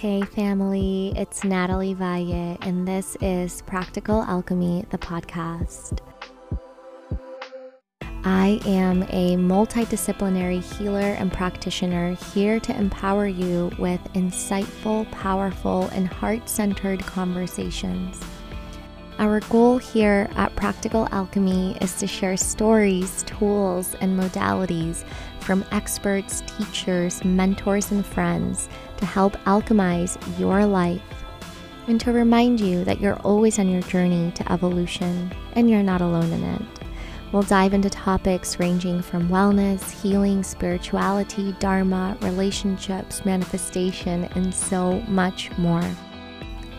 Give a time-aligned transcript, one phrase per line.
[0.00, 5.98] Hey, family, it's Natalie Valle, and this is Practical Alchemy, the podcast.
[8.24, 16.08] I am a multidisciplinary healer and practitioner here to empower you with insightful, powerful, and
[16.08, 18.24] heart centered conversations.
[19.20, 25.04] Our goal here at Practical Alchemy is to share stories, tools, and modalities
[25.40, 31.02] from experts, teachers, mentors, and friends to help alchemize your life
[31.86, 36.00] and to remind you that you're always on your journey to evolution and you're not
[36.00, 36.62] alone in it.
[37.30, 45.50] We'll dive into topics ranging from wellness, healing, spirituality, dharma, relationships, manifestation, and so much
[45.58, 45.84] more.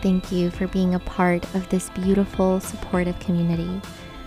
[0.02, 3.80] Thank you for being a part of this beautiful, supportive community.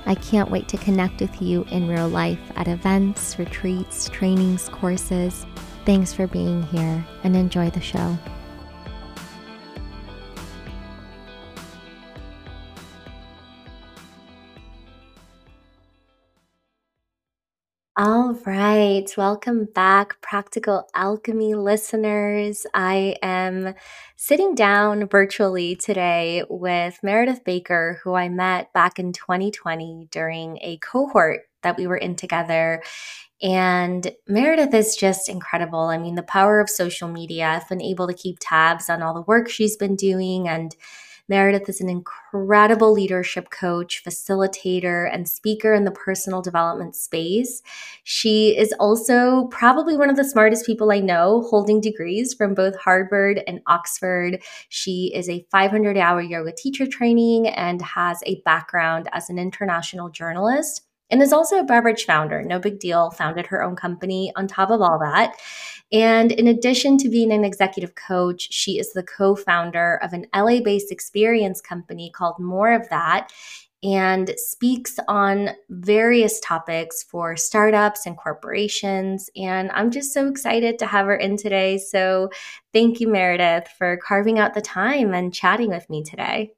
[0.05, 5.45] I can't wait to connect with you in real life at events, retreats, trainings, courses.
[5.85, 8.17] Thanks for being here and enjoy the show.
[18.45, 22.67] Right, welcome back, Practical Alchemy listeners.
[22.75, 23.73] I am
[24.17, 30.77] sitting down virtually today with Meredith Baker, who I met back in 2020 during a
[30.77, 32.83] cohort that we were in together.
[33.41, 35.79] And Meredith is just incredible.
[35.79, 37.47] I mean, the power of social media.
[37.47, 40.75] I've been able to keep tabs on all the work she's been doing and
[41.27, 47.63] Meredith is an incredible leadership coach, facilitator, and speaker in the personal development space.
[48.03, 52.75] She is also probably one of the smartest people I know, holding degrees from both
[52.75, 54.43] Harvard and Oxford.
[54.69, 60.09] She is a 500 hour yoga teacher training and has a background as an international
[60.09, 62.41] journalist and is also a beverage founder.
[62.43, 65.35] No big deal, founded her own company on top of all that.
[65.91, 70.25] And in addition to being an executive coach, she is the co founder of an
[70.35, 73.31] LA based experience company called More of That
[73.83, 79.29] and speaks on various topics for startups and corporations.
[79.35, 81.77] And I'm just so excited to have her in today.
[81.77, 82.31] So
[82.73, 86.53] thank you, Meredith, for carving out the time and chatting with me today.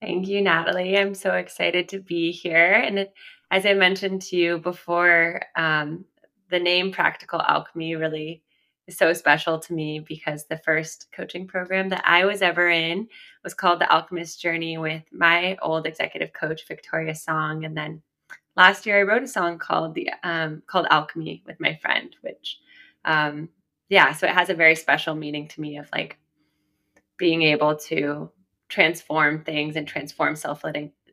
[0.00, 0.96] Thank you, Natalie.
[0.96, 2.72] I'm so excited to be here.
[2.72, 3.08] And
[3.52, 6.06] as I mentioned to you before, um,
[6.48, 8.42] the name Practical Alchemy really
[8.86, 13.08] is so special to me because the first coaching program that I was ever in
[13.44, 18.00] was called The Alchemist Journey with my old executive coach Victoria Song, and then
[18.56, 22.58] last year I wrote a song called the um, called Alchemy with my friend, which
[23.04, 23.50] um,
[23.90, 26.16] yeah, so it has a very special meaning to me of like
[27.18, 28.30] being able to
[28.70, 30.64] transform things and transform self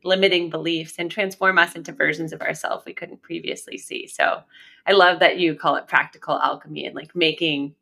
[0.04, 4.06] limiting beliefs and transform us into versions of ourselves we couldn't previously see.
[4.06, 4.42] So
[4.86, 7.74] I love that you call it practical alchemy and like making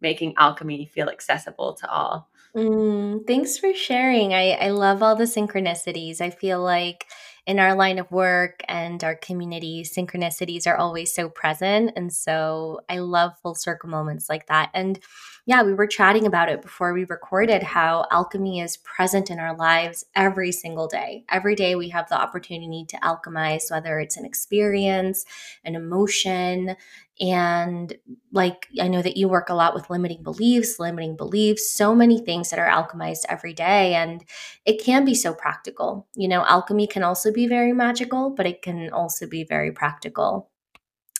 [0.00, 2.28] making alchemy feel accessible to all.
[2.56, 4.34] Mm, thanks for sharing.
[4.34, 6.20] I, I love all the synchronicities.
[6.20, 7.06] I feel like
[7.46, 11.92] in our line of work and our community, synchronicities are always so present.
[11.96, 14.70] And so I love full circle moments like that.
[14.74, 15.00] And
[15.44, 19.56] yeah, we were chatting about it before we recorded how alchemy is present in our
[19.56, 21.24] lives every single day.
[21.28, 25.24] Every day we have the opportunity to alchemize, whether it's an experience,
[25.64, 26.76] an emotion.
[27.20, 27.92] And
[28.30, 32.20] like, I know that you work a lot with limiting beliefs, limiting beliefs, so many
[32.20, 33.94] things that are alchemized every day.
[33.94, 34.24] And
[34.64, 36.06] it can be so practical.
[36.14, 40.51] You know, alchemy can also be very magical, but it can also be very practical.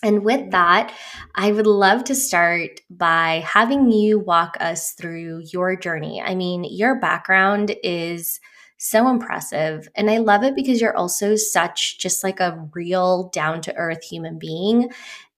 [0.02, 0.92] And with that,
[1.34, 6.20] I would love to start by having you walk us through your journey.
[6.20, 8.40] I mean, your background is
[8.78, 9.88] so impressive.
[9.94, 14.02] And I love it because you're also such just like a real down to earth
[14.02, 14.90] human being.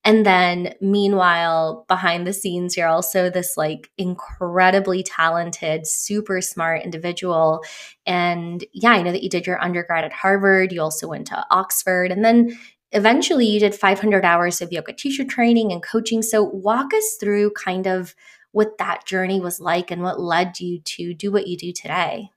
[0.06, 7.62] And then meanwhile, behind the scenes, you're also this like incredibly talented, super smart individual.
[8.04, 10.72] And yeah, I know that you did your undergrad at Harvard.
[10.72, 12.12] You also went to Oxford.
[12.12, 12.58] And then
[12.94, 16.22] eventually you did 500 hours of yoga teacher training and coaching.
[16.22, 18.14] So, walk us through kind of
[18.52, 22.31] what that journey was like and what led you to do what you do today.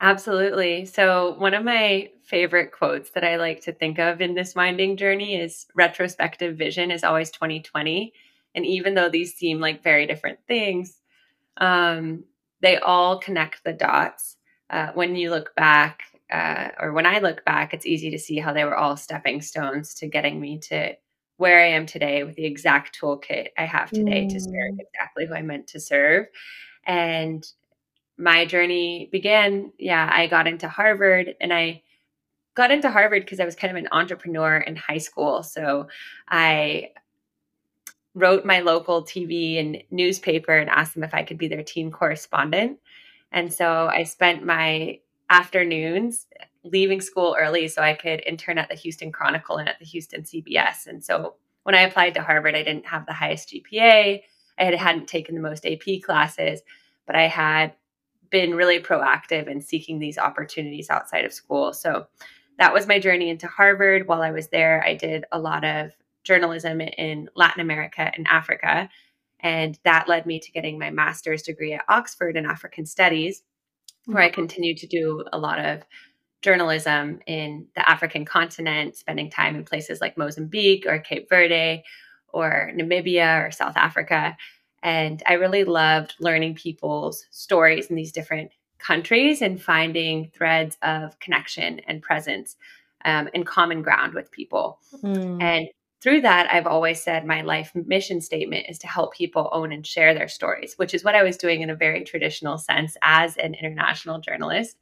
[0.00, 0.84] Absolutely.
[0.84, 4.96] So, one of my favorite quotes that I like to think of in this winding
[4.96, 8.12] journey is retrospective vision is always 2020.
[8.54, 11.00] And even though these seem like very different things,
[11.58, 12.24] um,
[12.60, 14.36] they all connect the dots.
[14.68, 16.00] Uh, when you look back
[16.32, 19.40] uh, or when I look back, it's easy to see how they were all stepping
[19.40, 20.96] stones to getting me to
[21.36, 24.30] where I am today with the exact toolkit I have today mm.
[24.30, 24.80] to serve mm.
[24.80, 26.26] exactly who I meant to serve.
[26.84, 27.46] And
[28.16, 31.82] my journey began, yeah, I got into Harvard and I
[32.54, 35.42] got into Harvard because I was kind of an entrepreneur in high school.
[35.42, 35.88] So
[36.28, 36.90] I
[38.14, 41.90] wrote my local TV and newspaper and asked them if I could be their teen
[41.90, 42.78] correspondent.
[43.30, 46.26] And so I spent my afternoons
[46.64, 50.22] leaving school early so I could intern at the Houston Chronicle and at the Houston
[50.22, 50.86] CBS.
[50.86, 54.22] And so when I applied to Harvard, I didn't have the highest GPA.
[54.58, 56.62] I had, hadn't taken the most AP classes,
[57.06, 57.74] but I had
[58.30, 61.72] been really proactive in seeking these opportunities outside of school.
[61.72, 62.06] So
[62.58, 64.08] that was my journey into Harvard.
[64.08, 65.92] While I was there, I did a lot of
[66.24, 68.88] journalism in Latin America and Africa.
[69.40, 73.42] And that led me to getting my master's degree at Oxford in African Studies,
[74.06, 75.82] where I continued to do a lot of
[76.42, 81.82] journalism in the African continent, spending time in places like Mozambique or Cape Verde
[82.28, 84.36] or Namibia or South Africa.
[84.82, 91.18] And I really loved learning people's stories in these different countries and finding threads of
[91.18, 92.56] connection and presence
[93.04, 94.78] um, and common ground with people.
[95.02, 95.42] Mm.
[95.42, 95.68] And
[96.02, 99.86] through that, I've always said my life mission statement is to help people own and
[99.86, 103.36] share their stories, which is what I was doing in a very traditional sense as
[103.36, 104.76] an international journalist.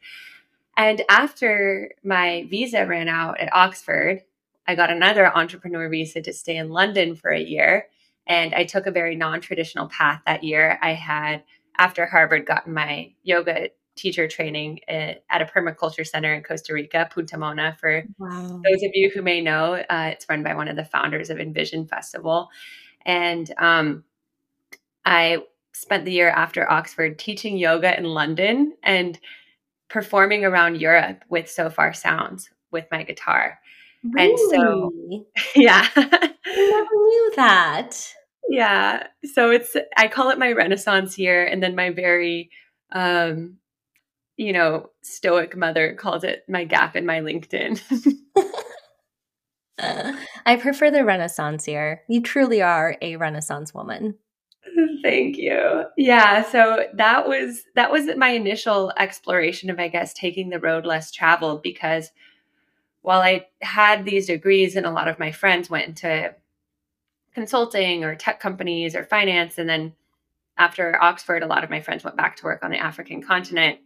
[0.77, 4.23] And after my visa ran out at Oxford,
[4.67, 7.87] I got another entrepreneur visa to stay in London for a year.
[8.27, 10.79] And I took a very non traditional path that year.
[10.83, 11.45] I had,
[11.79, 17.39] after Harvard, gotten my yoga teacher training at, a permaculture center in Costa Rica, Punta
[17.39, 17.77] Mona.
[17.79, 18.61] For wow.
[18.65, 21.39] those of you who may know, uh, it's run by one of the founders of
[21.39, 22.49] Envision Festival.
[23.07, 24.05] And um,
[25.05, 25.39] I
[25.73, 29.19] spent the year after Oxford teaching yoga in London and
[29.89, 33.59] performing around Europe with Sofar Sounds with my guitar.
[34.03, 34.31] Really?
[34.31, 34.93] And so,
[35.55, 35.89] yeah.
[35.97, 38.15] I never knew that.
[38.49, 39.07] Yeah.
[39.33, 41.45] So it's, I call it my Renaissance year.
[41.45, 42.51] And then my very,
[42.93, 43.59] um,
[44.37, 47.81] you know, stoic mother calls it my gap in my LinkedIn.
[49.79, 50.13] uh,
[50.45, 52.03] I prefer the Renaissance year.
[52.09, 54.17] You truly are a Renaissance woman.
[55.03, 55.85] Thank you.
[55.97, 60.87] Yeah, so that was that was my initial exploration of I guess taking the road
[60.87, 62.11] less traveled because
[63.03, 66.35] while I had these degrees and a lot of my friends went into
[67.35, 69.93] consulting or tech companies or finance and then
[70.57, 73.79] after Oxford a lot of my friends went back to work on the African continent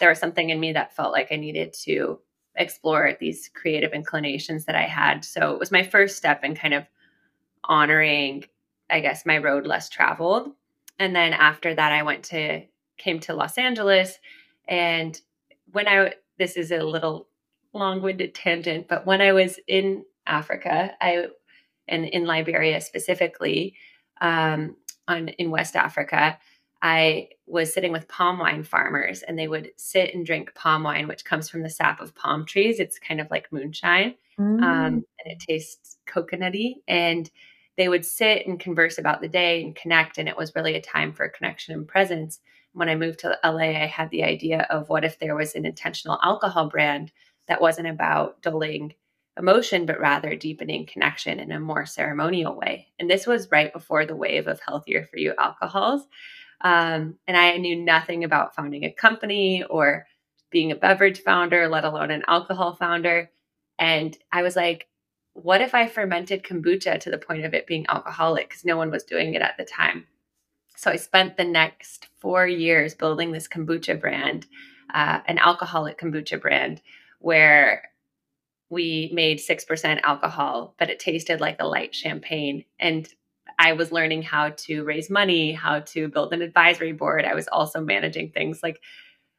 [0.00, 2.18] there was something in me that felt like I needed to
[2.56, 6.74] explore these creative inclinations that I had so it was my first step in kind
[6.74, 6.84] of
[7.64, 8.44] honoring
[8.92, 10.52] I guess, my road less traveled.
[10.98, 12.62] And then after that, I went to,
[12.98, 14.18] came to Los Angeles.
[14.68, 15.18] And
[15.72, 17.28] when I, this is a little
[17.72, 21.28] long winded tangent, but when I was in Africa, I,
[21.88, 23.74] and in Liberia specifically,
[24.20, 24.76] um,
[25.08, 26.38] on in West Africa,
[26.82, 31.06] I was sitting with palm wine farmers and they would sit and drink palm wine,
[31.06, 32.80] which comes from the sap of palm trees.
[32.80, 34.62] It's kind of like moonshine um, mm.
[34.62, 36.76] um, and it tastes coconutty.
[36.88, 37.30] And
[37.76, 40.18] they would sit and converse about the day and connect.
[40.18, 42.40] And it was really a time for connection and presence.
[42.72, 45.64] When I moved to LA, I had the idea of what if there was an
[45.64, 47.12] intentional alcohol brand
[47.46, 48.94] that wasn't about dulling
[49.38, 52.88] emotion, but rather deepening connection in a more ceremonial way.
[52.98, 56.06] And this was right before the wave of healthier for you alcohols.
[56.62, 60.06] Um, and I knew nothing about founding a company or
[60.50, 63.30] being a beverage founder, let alone an alcohol founder.
[63.78, 64.86] And I was like,
[65.34, 68.90] what if I fermented kombucha to the point of it being alcoholic because no one
[68.90, 70.06] was doing it at the time?
[70.76, 74.46] So I spent the next four years building this kombucha brand,
[74.92, 76.82] uh, an alcoholic kombucha brand,
[77.18, 77.84] where
[78.68, 82.64] we made 6% alcohol, but it tasted like a light champagne.
[82.78, 83.08] And
[83.62, 87.24] I was learning how to raise money, how to build an advisory board.
[87.24, 88.80] I was also managing things like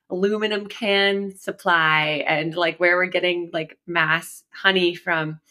[0.10, 5.42] aluminum can supply and like where we're getting like mass honey from.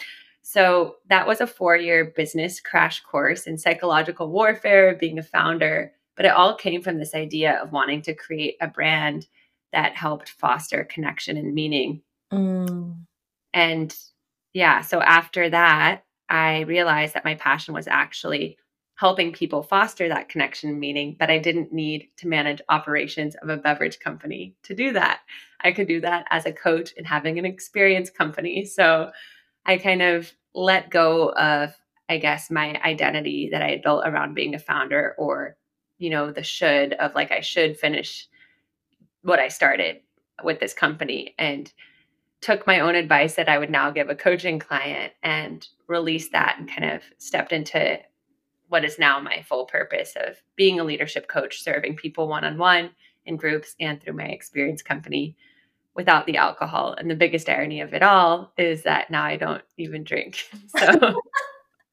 [0.40, 5.92] So that was a four year business crash course in psychological warfare, being a founder.
[6.16, 9.26] But it all came from this idea of wanting to create a brand
[9.74, 12.00] that helped foster connection and meaning.
[12.32, 13.02] Mm.
[13.52, 13.94] And
[14.54, 18.56] yeah, so after that, I realized that my passion was actually
[19.02, 23.56] helping people foster that connection meaning, but I didn't need to manage operations of a
[23.56, 25.22] beverage company to do that.
[25.60, 28.64] I could do that as a coach and having an experience company.
[28.64, 29.10] So
[29.66, 31.74] I kind of let go of,
[32.08, 35.56] I guess, my identity that I had built around being a founder or,
[35.98, 38.28] you know, the should of like, I should finish
[39.22, 39.96] what I started
[40.44, 41.72] with this company and
[42.40, 46.54] took my own advice that I would now give a coaching client and released that
[46.60, 47.98] and kind of stepped into
[48.72, 52.56] what is now my full purpose of being a leadership coach, serving people one on
[52.56, 52.88] one
[53.26, 55.36] in groups and through my experience company
[55.94, 56.94] without the alcohol.
[56.96, 60.48] And the biggest irony of it all is that now I don't even drink.
[60.78, 61.20] So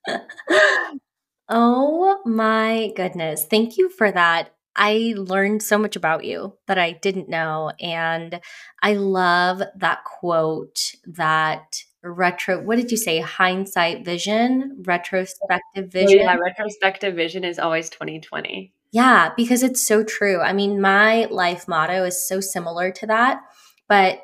[1.50, 3.45] Oh my goodness.
[3.45, 4.53] Thank you for that.
[4.74, 7.74] I learned so much about you that I didn't know.
[7.81, 8.39] And
[8.81, 13.19] I love that quote that retro, what did you say?
[13.19, 16.19] Hindsight vision, retrospective vision.
[16.19, 18.73] Oh, yeah, retrospective vision is always 2020.
[18.91, 20.39] Yeah, because it's so true.
[20.41, 23.41] I mean, my life motto is so similar to that,
[23.87, 24.19] but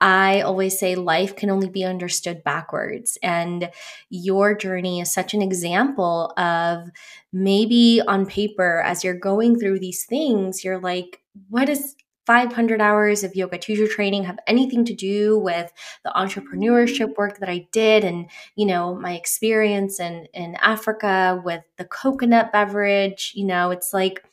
[0.00, 3.18] I always say life can only be understood backwards.
[3.22, 3.70] And
[4.10, 6.88] your journey is such an example of
[7.32, 13.22] maybe on paper, as you're going through these things, you're like, what does 500 hours
[13.24, 15.72] of yoga teacher training have anything to do with
[16.04, 21.62] the entrepreneurship work that I did and, you know, my experience in, in Africa with
[21.76, 23.32] the coconut beverage?
[23.34, 24.24] You know, it's like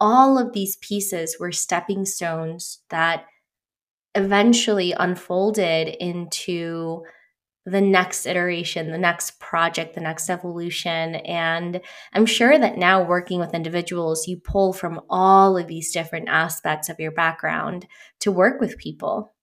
[0.00, 3.24] all of these pieces were stepping stones that
[4.14, 7.04] eventually unfolded into
[7.70, 11.16] the next iteration, the next project, the next evolution.
[11.16, 11.80] And
[12.12, 16.88] I'm sure that now working with individuals, you pull from all of these different aspects
[16.88, 17.86] of your background
[18.20, 19.34] to work with people.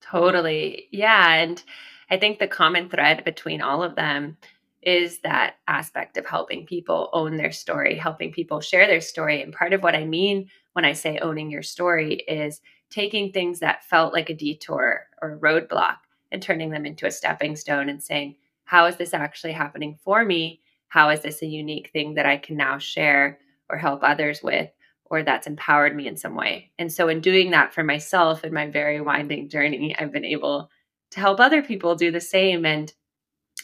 [0.00, 0.88] Totally.
[0.92, 1.34] Yeah.
[1.34, 1.62] And
[2.10, 4.36] I think the common thread between all of them
[4.82, 9.42] is that aspect of helping people own their story, helping people share their story.
[9.42, 13.58] And part of what I mean when I say owning your story is taking things
[13.60, 15.96] that felt like a detour or a roadblock
[16.36, 20.22] and turning them into a stepping stone and saying, how is this actually happening for
[20.22, 20.60] me?
[20.88, 23.38] How is this a unique thing that I can now share
[23.70, 24.70] or help others with,
[25.06, 26.72] or that's empowered me in some way?
[26.78, 30.68] And so, in doing that for myself in my very winding journey, I've been able
[31.12, 32.66] to help other people do the same.
[32.66, 32.92] And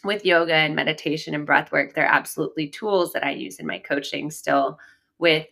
[0.02, 3.80] with yoga and meditation and breath work, they're absolutely tools that I use in my
[3.80, 4.78] coaching still
[5.18, 5.46] with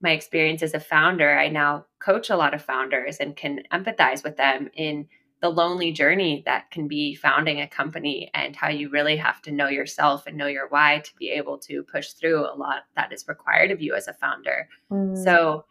[0.00, 4.22] my experience as a founder, I now coach a lot of founders and can empathize
[4.22, 5.08] with them in
[5.40, 9.52] the lonely journey that can be founding a company and how you really have to
[9.52, 13.12] know yourself and know your why to be able to push through a lot that
[13.12, 14.68] is required of you as a founder.
[14.90, 15.16] Mm.
[15.22, 15.64] So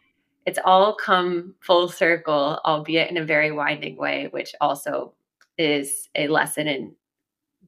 [0.46, 5.12] it's all come full circle, albeit in a very winding way, which also
[5.58, 6.94] is a lesson in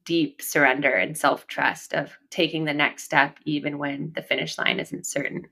[0.03, 4.79] deep surrender and self trust of taking the next step, even when the finish line
[4.79, 5.47] isn't certain.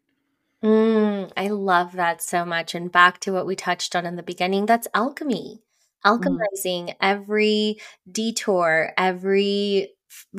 [0.64, 2.76] Mm, I love that so much.
[2.76, 5.62] And back to what we touched on in the beginning that's alchemy.
[6.06, 6.96] Alchemizing mm.
[7.02, 7.78] every
[8.12, 9.94] detour, every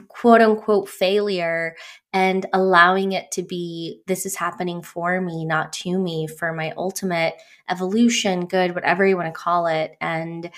[0.08, 1.76] quote unquote failure,
[2.12, 6.72] and allowing it to be this is happening for me, not to me, for my
[6.76, 7.34] ultimate
[7.68, 9.96] evolution, good, whatever you want to call it.
[10.00, 10.50] And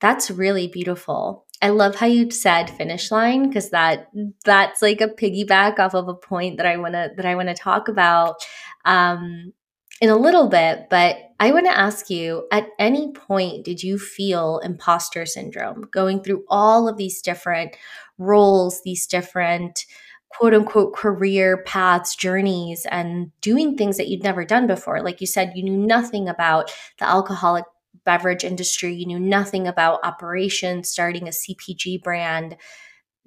[0.00, 1.46] that's really beautiful.
[1.62, 4.10] I love how you said finish line because that
[4.44, 7.48] that's like a piggyback off of a point that I want to that I want
[7.48, 8.36] to talk about
[8.84, 9.52] um,
[10.00, 10.88] in a little bit.
[10.90, 16.22] But I want to ask you: At any point, did you feel imposter syndrome going
[16.22, 17.76] through all of these different
[18.18, 19.84] roles, these different
[20.30, 25.02] quote unquote career paths, journeys, and doing things that you'd never done before?
[25.02, 27.64] Like you said, you knew nothing about the alcoholic
[28.04, 32.56] beverage industry, you knew nothing about operations, starting a CPG brand.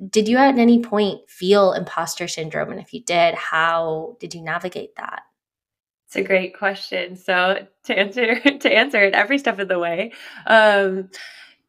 [0.09, 2.71] Did you at any point feel imposter syndrome?
[2.71, 5.23] And if you did, how did you navigate that?
[6.09, 7.15] It's a great question.
[7.15, 10.11] So to answer to answer it every step of the way.
[10.47, 11.11] Um,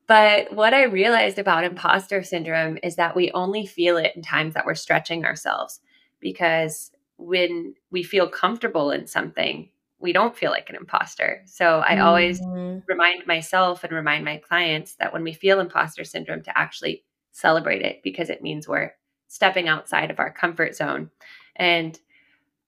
[0.06, 4.54] but what I realized about imposter syndrome is that we only feel it in times
[4.54, 5.80] that we're stretching ourselves
[6.20, 9.68] because when we feel comfortable in something,
[9.98, 11.42] we don't feel like an imposter.
[11.44, 12.06] So I mm-hmm.
[12.06, 12.40] always
[12.88, 17.82] remind myself and remind my clients that when we feel imposter syndrome to actually celebrate
[17.82, 18.94] it because it means we're
[19.28, 21.10] stepping outside of our comfort zone.
[21.56, 22.00] And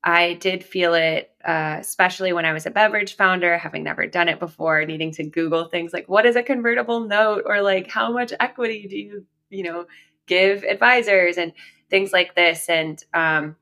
[0.05, 4.29] I did feel it, uh, especially when I was a beverage founder, having never done
[4.29, 8.11] it before, needing to Google things like what is a convertible note or like how
[8.11, 9.87] much equity do you, you know,
[10.27, 11.53] give advisors and
[11.89, 12.69] things like this.
[12.69, 13.57] And um,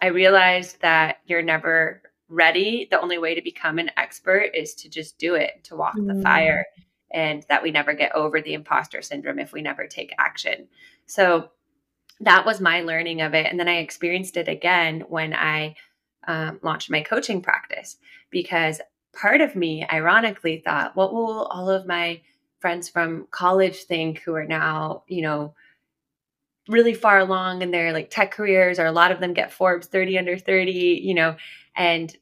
[0.00, 4.88] I realized that you're never ready, the only way to become an expert is to
[4.88, 6.06] just do it, to walk mm.
[6.06, 6.64] the fire,
[7.12, 10.68] and that we never get over the imposter syndrome if we never take action.
[11.04, 11.50] So
[12.22, 13.46] that was my learning of it.
[13.50, 15.74] And then I experienced it again when I
[16.26, 17.96] um, launched my coaching practice
[18.30, 18.80] because
[19.12, 22.22] part of me, ironically, thought, what will all of my
[22.60, 25.54] friends from college think who are now, you know,
[26.68, 29.88] really far along in their like tech careers or a lot of them get Forbes
[29.88, 30.70] 30 under 30,
[31.02, 31.34] you know,
[31.74, 32.16] and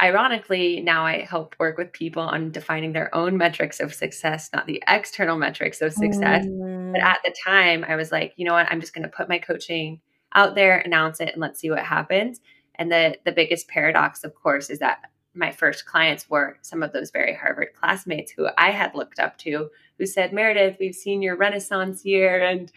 [0.00, 4.66] ironically, now I help work with people on defining their own metrics of success, not
[4.66, 6.46] the external metrics of success.
[6.46, 6.81] Mm.
[6.92, 8.70] But at the time, I was like, you know what?
[8.70, 10.00] I'm just going to put my coaching
[10.34, 12.40] out there, announce it, and let's see what happens.
[12.76, 15.00] And the the biggest paradox, of course, is that
[15.34, 19.38] my first clients were some of those very Harvard classmates who I had looked up
[19.38, 22.70] to, who said, Meredith, we've seen your Renaissance year, and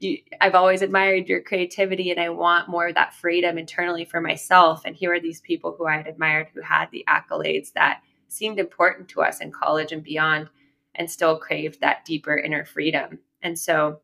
[0.00, 4.20] you, I've always admired your creativity and I want more of that freedom internally for
[4.20, 4.82] myself.
[4.84, 8.58] And here are these people who I had admired who had the accolades that seemed
[8.58, 10.48] important to us in college and beyond
[10.94, 13.18] and still craved that deeper inner freedom.
[13.42, 14.00] And so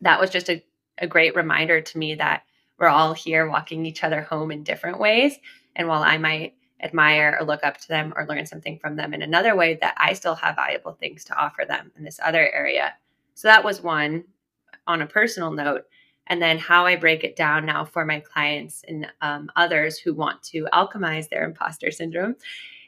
[0.00, 0.64] that was just a,
[0.98, 2.42] a great reminder to me that
[2.78, 5.38] we're all here walking each other home in different ways.
[5.76, 9.14] And while I might admire or look up to them or learn something from them
[9.14, 12.50] in another way, that I still have valuable things to offer them in this other
[12.52, 12.94] area.
[13.34, 14.24] So that was one
[14.86, 15.84] on a personal note.
[16.26, 20.14] And then how I break it down now for my clients and um, others who
[20.14, 22.36] want to alchemize their imposter syndrome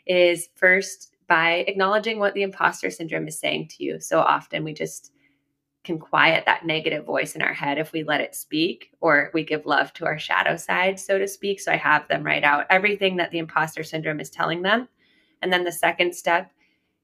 [0.07, 4.01] is first by acknowledging what the imposter syndrome is saying to you.
[4.01, 5.13] So often we just
[5.85, 9.45] can quiet that negative voice in our head if we let it speak or we
[9.45, 11.61] give love to our shadow side, so to speak.
[11.61, 14.89] So I have them write out everything that the imposter syndrome is telling them.
[15.43, 16.51] And then the second step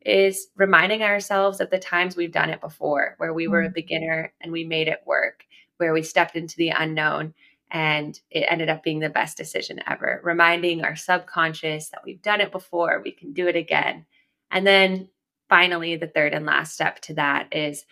[0.04, 3.74] is reminding ourselves of the times we've done it before, where we were a mm.
[3.74, 5.44] beginner and we made it work,
[5.76, 7.34] where we stepped into the unknown
[7.70, 10.20] and it ended up being the best decision ever.
[10.24, 14.06] Reminding our subconscious that we've done it before, we can do it again.
[14.50, 15.08] And then
[15.48, 17.84] finally, the third and last step to that is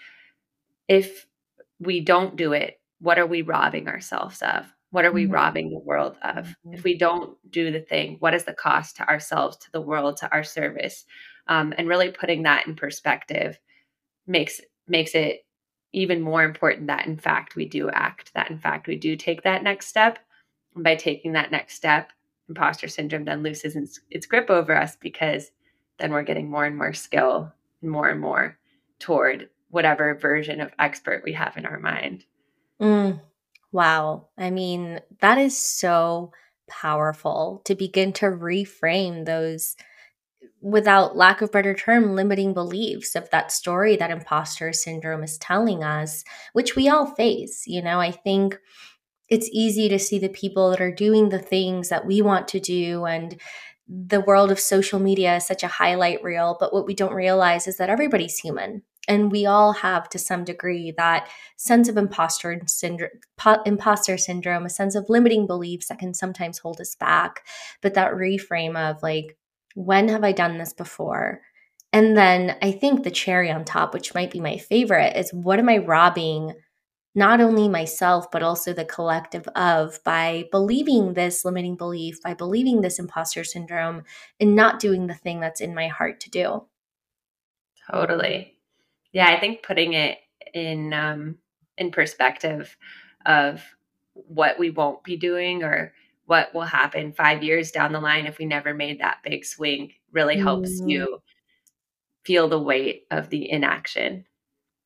[0.89, 1.27] if
[1.79, 4.67] we don't do it, what are we robbing ourselves of?
[4.91, 5.35] What are we mm-hmm.
[5.35, 6.47] robbing the world of?
[6.47, 6.75] Mm-hmm.
[6.75, 10.17] If we don't do the thing, what is the cost to ourselves, to the world,
[10.19, 11.05] to our service?
[11.49, 13.59] um, and really putting that in perspective
[14.27, 15.45] makes makes it
[15.93, 19.43] even more important that in fact we do act that in fact we do take
[19.43, 20.19] that next step
[20.75, 22.13] and by taking that next step
[22.49, 25.51] imposter syndrome then loses its, its grip over us because
[25.99, 27.53] then we're getting more and more skill
[27.83, 28.59] and more and more
[28.99, 32.25] toward whatever version of expert we have in our mind.
[32.81, 33.21] Mm,
[33.73, 34.29] wow.
[34.37, 36.33] I mean that is so
[36.69, 39.77] powerful to begin to reframe those
[40.61, 45.83] without lack of better term limiting beliefs of that story that imposter syndrome is telling
[45.83, 48.01] us which we all face you know?
[48.01, 48.59] I think
[49.29, 52.61] it's easy to see the people that are doing the things that we want to
[52.61, 53.39] do and
[53.89, 57.67] the world of social media is such a highlight reel but what we don't realize
[57.67, 62.61] is that everybody's human and we all have to some degree that sense of imposter
[62.67, 63.11] syndrome
[63.67, 67.45] imposter syndrome a sense of limiting beliefs that can sometimes hold us back
[67.83, 69.37] but that reframe of like
[69.79, 71.41] when have I done this before?
[71.93, 75.61] And then I think the cherry on top, which might be my favorite, is what
[75.61, 76.55] am I robbing
[77.15, 82.81] not only myself, but also the collective of by believing this limiting belief, by believing
[82.81, 84.03] this imposter syndrome,
[84.41, 86.67] and not doing the thing that's in my heart to do.
[87.91, 88.58] Totally.
[89.13, 90.19] Yeah, I think putting it
[90.55, 91.39] in um,
[91.77, 92.77] in perspective
[93.27, 93.63] of
[94.15, 95.93] what we won't be doing or
[96.27, 99.93] what will happen five years down the line if we never made that big swing
[100.13, 100.91] really helps mm.
[100.91, 101.23] you
[102.25, 104.25] feel the weight of the inaction.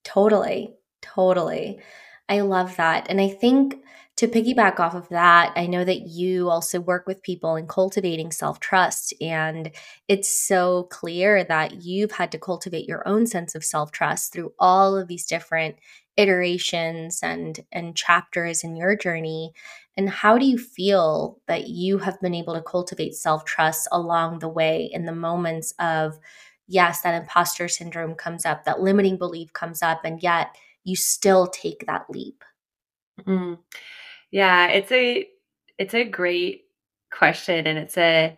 [0.05, 0.75] Totally.
[1.01, 1.81] Totally.
[2.29, 3.07] I love that.
[3.09, 3.77] And I think
[4.23, 8.31] to piggyback off of that, I know that you also work with people in cultivating
[8.31, 9.13] self trust.
[9.21, 9.73] And
[10.07, 14.53] it's so clear that you've had to cultivate your own sense of self trust through
[14.61, 15.75] all of these different
[16.17, 19.53] iterations and and chapters in your journey
[19.97, 24.49] and how do you feel that you have been able to cultivate self-trust along the
[24.49, 26.19] way in the moments of
[26.69, 30.55] yes that imposter syndrome comes up that limiting belief comes up and yet
[30.85, 32.45] you still take that leap
[33.27, 33.57] mm.
[34.33, 35.29] Yeah it's a
[35.79, 36.65] it's a great
[37.13, 38.37] question and it's a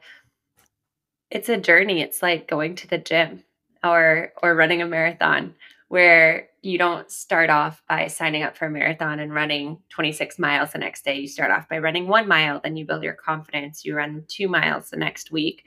[1.30, 3.42] it's a journey it's like going to the gym
[3.82, 5.54] or or running a marathon
[5.88, 10.72] where you don't start off by signing up for a marathon and running 26 miles
[10.72, 11.20] the next day.
[11.20, 13.84] You start off by running one mile, then you build your confidence.
[13.84, 15.62] You run two miles the next week,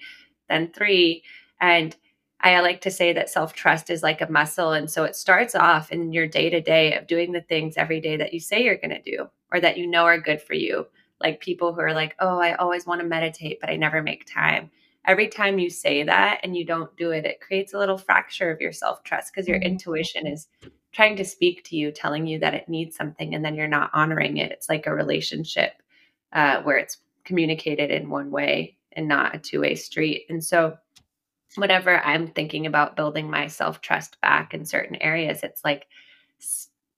[0.49, 1.23] then three.
[1.61, 1.95] And
[2.41, 4.73] I like to say that self trust is like a muscle.
[4.73, 7.99] And so it starts off in your day to day of doing the things every
[7.99, 10.53] day that you say you're going to do or that you know are good for
[10.53, 10.85] you.
[11.19, 14.31] Like people who are like, oh, I always want to meditate, but I never make
[14.31, 14.69] time
[15.07, 18.51] every time you say that and you don't do it, it creates a little fracture
[18.51, 19.67] of your self trust because your mm-hmm.
[19.67, 20.47] intuition is
[20.91, 23.89] trying to speak to you, telling you that it needs something, and then you're not
[23.93, 24.51] honoring it.
[24.51, 25.81] It's like a relationship
[26.33, 30.25] uh, where it's communicated in one way and not a two way street.
[30.29, 30.77] And so,
[31.55, 35.87] whenever I'm thinking about building my self trust back in certain areas, it's like,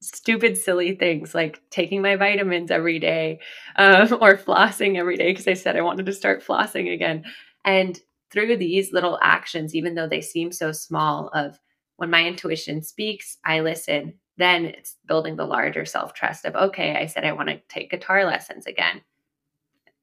[0.01, 3.38] stupid silly things like taking my vitamins every day
[3.75, 7.21] um, or flossing every day because i said i wanted to start flossing again
[7.65, 7.99] and
[8.31, 11.59] through these little actions, even though they seem so small, of
[11.97, 14.13] when my intuition speaks, I listen.
[14.38, 17.91] Then it's building the larger self trust of, okay, I said I want to take
[17.91, 19.01] guitar lessons again.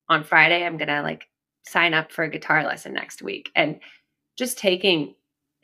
[0.08, 1.28] On Friday, I'm going to like
[1.66, 3.50] sign up for a guitar lesson next week.
[3.56, 3.80] And
[4.36, 5.14] just taking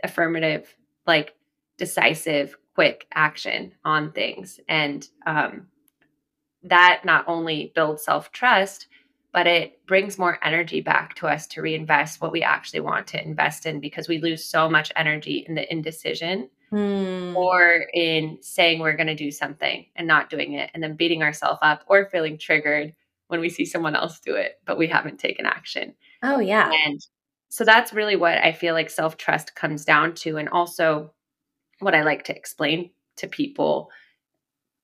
[0.03, 0.75] affirmative,
[1.07, 1.35] like
[1.79, 4.61] decisive, quick action on things.
[4.69, 5.69] And um,
[6.63, 8.87] that not only builds self trust,
[9.33, 13.23] but it brings more energy back to us to reinvest what we actually want to
[13.23, 17.35] invest in because we lose so much energy in the indecision mm.
[17.35, 21.23] or in saying we're going to do something and not doing it and then beating
[21.23, 22.95] ourselves up or feeling triggered
[23.29, 25.95] when we see someone else do it but we haven't taken action.
[26.23, 26.71] Oh yeah.
[26.87, 27.01] And
[27.53, 31.13] so that's really what I feel like self-trust comes down to and also
[31.81, 33.91] what I like to explain to people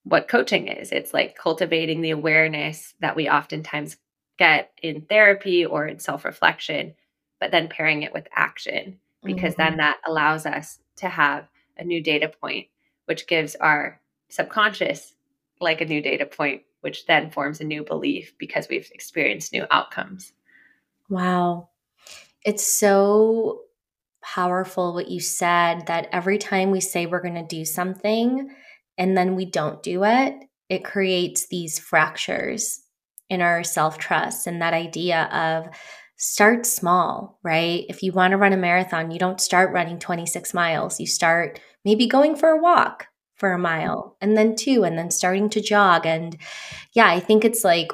[0.03, 0.93] what coaching is.
[0.93, 3.97] It's like cultivating the awareness that we oftentimes
[4.39, 6.95] get in therapy or in self reflection,
[7.41, 9.63] but then pairing it with action, because mm-hmm.
[9.63, 12.67] then that allows us to have a new data point,
[13.07, 15.15] which gives our subconscious
[15.59, 19.65] like a new data point, which then forms a new belief because we've experienced new
[19.71, 20.35] outcomes.
[21.09, 21.71] Wow.
[22.45, 23.63] It's so
[24.23, 28.51] powerful what you said that every time we say we're going to do something
[28.97, 30.35] and then we don't do it,
[30.69, 32.81] it creates these fractures
[33.31, 35.75] in our self trust and that idea of
[36.17, 37.85] start small, right?
[37.89, 40.99] If you want to run a marathon, you don't start running 26 miles.
[40.99, 45.11] You start maybe going for a walk for a mile and then two, and then
[45.11, 46.05] starting to jog.
[46.07, 46.37] And
[46.93, 47.93] yeah, I think it's like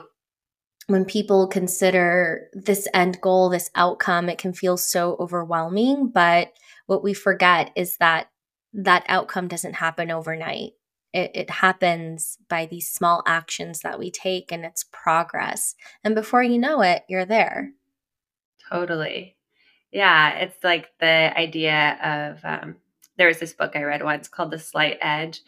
[0.86, 6.08] when people consider this end goal, this outcome, it can feel so overwhelming.
[6.08, 6.52] But
[6.86, 8.28] what we forget is that
[8.72, 10.72] that outcome doesn't happen overnight
[11.14, 15.76] it, it happens by these small actions that we take and it's progress.
[16.02, 17.70] And before you know it, you're there.
[18.68, 19.36] Totally.
[19.92, 20.30] Yeah.
[20.38, 21.06] It's like the
[21.38, 22.76] idea of um,
[23.16, 25.40] there was this book I read once called The Slight Edge,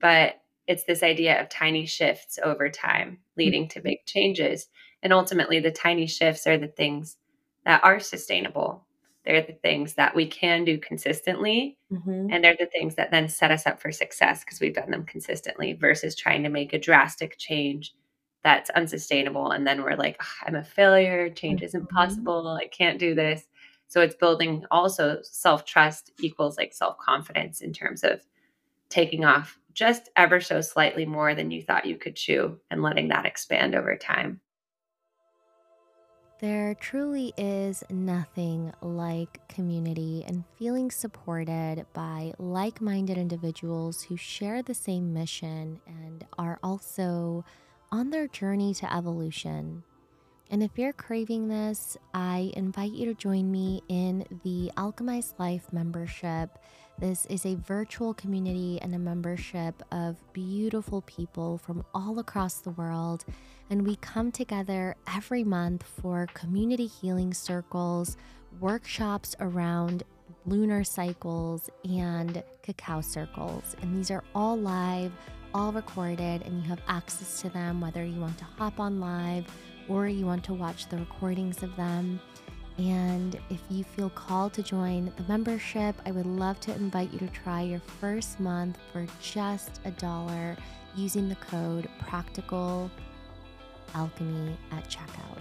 [0.00, 3.78] but it's this idea of tiny shifts over time leading mm-hmm.
[3.78, 4.66] to big changes.
[5.04, 7.18] And ultimately, the tiny shifts are the things
[7.64, 8.84] that are sustainable
[9.24, 11.78] they're the things that we can do consistently.
[11.90, 12.28] Mm-hmm.
[12.30, 15.06] And they're the things that then set us up for success because we've done them
[15.06, 17.94] consistently versus trying to make a drastic change
[18.42, 19.52] that's unsustainable.
[19.52, 21.30] And then we're like, I'm a failure.
[21.30, 21.66] Change mm-hmm.
[21.66, 22.58] isn't possible.
[22.60, 23.44] I can't do this.
[23.86, 28.20] So it's building also self trust equals like self confidence in terms of
[28.90, 33.08] taking off just ever so slightly more than you thought you could chew and letting
[33.08, 34.40] that expand over time.
[36.44, 44.62] There truly is nothing like community and feeling supported by like minded individuals who share
[44.62, 47.46] the same mission and are also
[47.90, 49.84] on their journey to evolution.
[50.50, 55.72] And if you're craving this, I invite you to join me in the Alchemized Life
[55.72, 56.58] membership.
[56.98, 62.70] This is a virtual community and a membership of beautiful people from all across the
[62.70, 63.24] world
[63.70, 68.16] and we come together every month for community healing circles,
[68.60, 70.04] workshops around
[70.46, 73.74] lunar cycles, and cacao circles.
[73.80, 75.12] And these are all live,
[75.54, 79.46] all recorded, and you have access to them whether you want to hop on live
[79.88, 82.20] or you want to watch the recordings of them.
[82.76, 87.20] And if you feel called to join the membership, I would love to invite you
[87.20, 90.56] to try your first month for just a dollar
[90.96, 92.90] using the code practical
[93.94, 95.38] alchemy at checkout.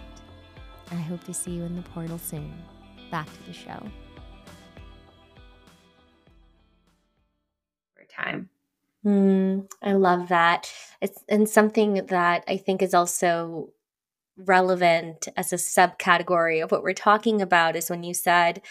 [0.91, 2.53] I hope to see you in the portal soon.
[3.09, 3.89] Back to the show.
[8.09, 8.47] Time.
[9.03, 10.71] Mm, I love that.
[11.01, 13.69] It's and something that I think is also
[14.37, 18.61] relevant as a subcategory of what we're talking about is when you said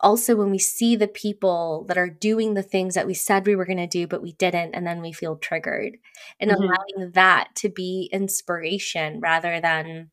[0.00, 3.56] also when we see the people that are doing the things that we said we
[3.56, 5.96] were going to do but we didn't and then we feel triggered
[6.38, 6.62] and mm-hmm.
[6.62, 10.10] allowing that to be inspiration rather than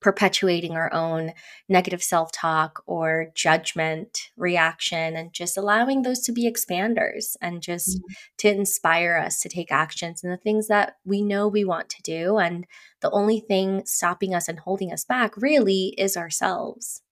[0.00, 1.32] perpetuating our own
[1.68, 8.12] negative self-talk or judgment reaction and just allowing those to be expanders and just mm-hmm.
[8.38, 12.02] to inspire us to take actions and the things that we know we want to
[12.02, 12.66] do and
[13.00, 17.02] the only thing stopping us and holding us back really is ourselves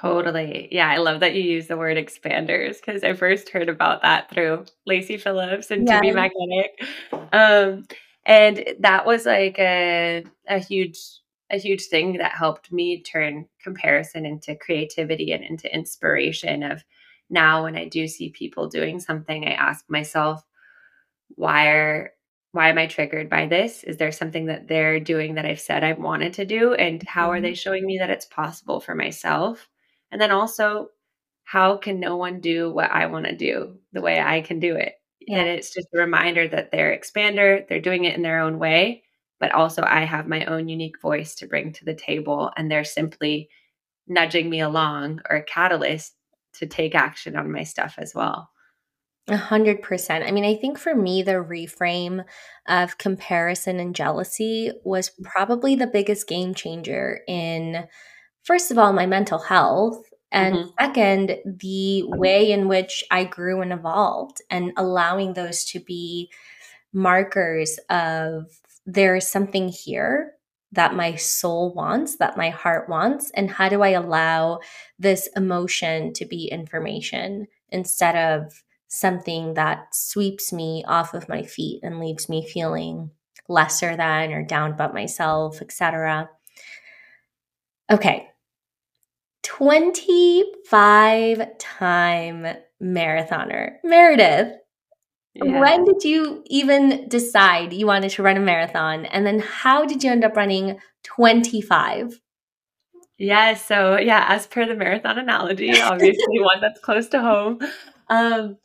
[0.00, 0.68] Totally.
[0.70, 4.30] Yeah, I love that you use the word expanders because I first heard about that
[4.30, 5.96] through Lacy Phillips and yeah.
[5.96, 6.82] To Be Magnetic.
[7.32, 7.86] Um,
[8.24, 10.98] and that was like a a huge
[11.50, 16.84] a huge thing that helped me turn comparison into creativity and into inspiration of
[17.28, 20.42] now when I do see people doing something, I ask myself,
[21.28, 22.12] why are
[22.52, 23.84] why am I triggered by this?
[23.84, 26.74] Is there something that they're doing that I've said I wanted to do?
[26.74, 27.54] And how are they mm-hmm.
[27.54, 29.68] showing me that it's possible for myself?
[30.10, 30.88] And then also,
[31.44, 34.74] how can no one do what I want to do the way I can do
[34.74, 34.94] it?
[35.20, 35.38] Yeah.
[35.38, 39.04] And it's just a reminder that they're expander, they're doing it in their own way,
[39.40, 42.52] but also I have my own unique voice to bring to the table.
[42.56, 43.48] And they're simply
[44.06, 46.14] nudging me along or a catalyst
[46.54, 48.50] to take action on my stuff as well.
[49.28, 50.24] A hundred percent.
[50.24, 52.24] I mean, I think for me, the reframe
[52.68, 57.86] of comparison and jealousy was probably the biggest game changer in,
[58.42, 60.02] first of all, my mental health.
[60.32, 60.72] And Mhm.
[60.80, 66.30] second, the way in which I grew and evolved, and allowing those to be
[66.92, 70.34] markers of there is something here
[70.72, 74.60] that my soul wants, that my heart wants, and how do I allow
[74.98, 81.80] this emotion to be information instead of something that sweeps me off of my feet
[81.82, 83.10] and leaves me feeling
[83.48, 86.28] lesser than or down about myself, etc.
[87.90, 88.28] Okay.
[89.42, 92.46] 25 time
[92.82, 93.76] marathoner.
[93.82, 94.52] Meredith,
[95.34, 95.60] Yeah.
[95.60, 99.06] when did you even decide you wanted to run a marathon?
[99.06, 102.20] And then how did you end up running 25?
[103.18, 107.60] Yeah, so yeah, as per the marathon analogy, obviously one that's close to home.
[108.08, 108.56] Um,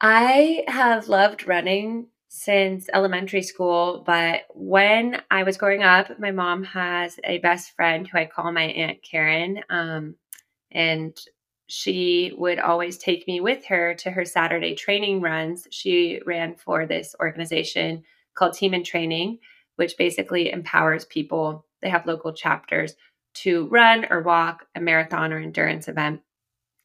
[0.00, 6.64] I have loved running since elementary school, but when I was growing up, my mom
[6.64, 9.60] has a best friend who I call my Aunt Karen.
[9.68, 10.16] Um,
[10.70, 11.16] and
[11.74, 15.66] she would always take me with her to her Saturday training runs.
[15.70, 18.02] She ran for this organization
[18.34, 19.38] called Team in Training,
[19.76, 21.64] which basically empowers people.
[21.80, 22.94] They have local chapters
[23.36, 26.20] to run or walk a marathon or endurance event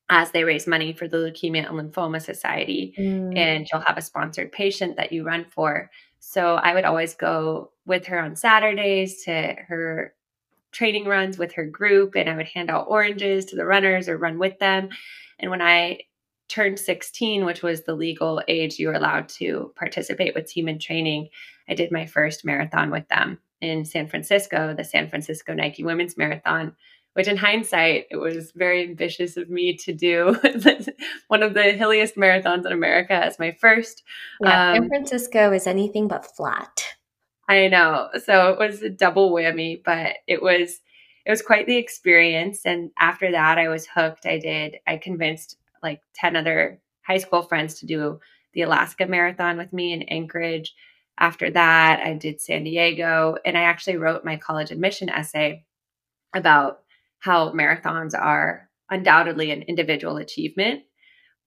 [0.09, 2.95] as they raise money for the Leukemia and Lymphoma Society.
[2.97, 3.37] Mm.
[3.37, 5.91] And you'll have a sponsored patient that you run for.
[6.19, 10.13] So I would always go with her on Saturdays to her
[10.71, 14.17] training runs with her group, and I would hand out oranges to the runners or
[14.17, 14.89] run with them.
[15.39, 16.01] And when I
[16.49, 20.79] turned 16, which was the legal age you were allowed to participate with team in
[20.79, 21.29] training,
[21.67, 26.15] I did my first marathon with them in San Francisco, the San Francisco Nike Women's
[26.15, 26.75] Marathon,
[27.13, 30.37] which in hindsight, it was very ambitious of me to do
[31.27, 34.03] one of the hilliest marathons in America as my first.
[34.41, 36.83] Yeah, San Um, Francisco is anything but flat.
[37.47, 38.09] I know.
[38.23, 40.81] So it was a double whammy, but it was
[41.25, 42.61] it was quite the experience.
[42.65, 44.25] And after that, I was hooked.
[44.25, 44.77] I did.
[44.87, 48.19] I convinced like ten other high school friends to do
[48.53, 50.73] the Alaska Marathon with me in Anchorage.
[51.19, 55.65] After that, I did San Diego, and I actually wrote my college admission essay
[56.35, 56.81] about
[57.19, 60.83] how marathons are undoubtedly an individual achievement,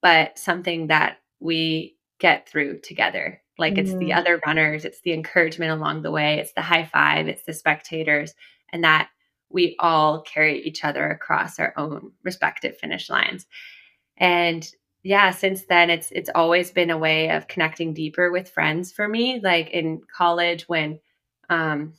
[0.03, 3.41] but something that we get through together.
[3.61, 4.17] Like it's the Mm.
[4.19, 8.35] other runners, it's the encouragement along the way, it's the high five, it's the spectators,
[8.73, 9.09] and that
[9.51, 13.47] we all carry each other across our own respective finish lines.
[14.19, 14.69] And
[15.03, 19.09] yeah, since then it's it's always been a way of connecting deeper with friends for
[19.09, 19.41] me.
[19.41, 21.01] Like in college when
[21.49, 21.95] um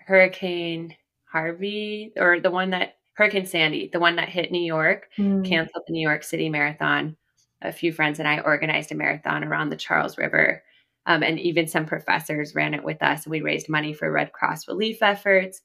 [0.00, 5.44] Hurricane Harvey or the one that Hurricane Sandy, the one that hit New York, Mm.
[5.44, 7.16] canceled the New York City Marathon.
[7.62, 10.62] A few friends and I organized a marathon around the Charles River.
[11.06, 13.26] Um, and even some professors ran it with us.
[13.26, 15.62] We raised money for Red Cross relief efforts.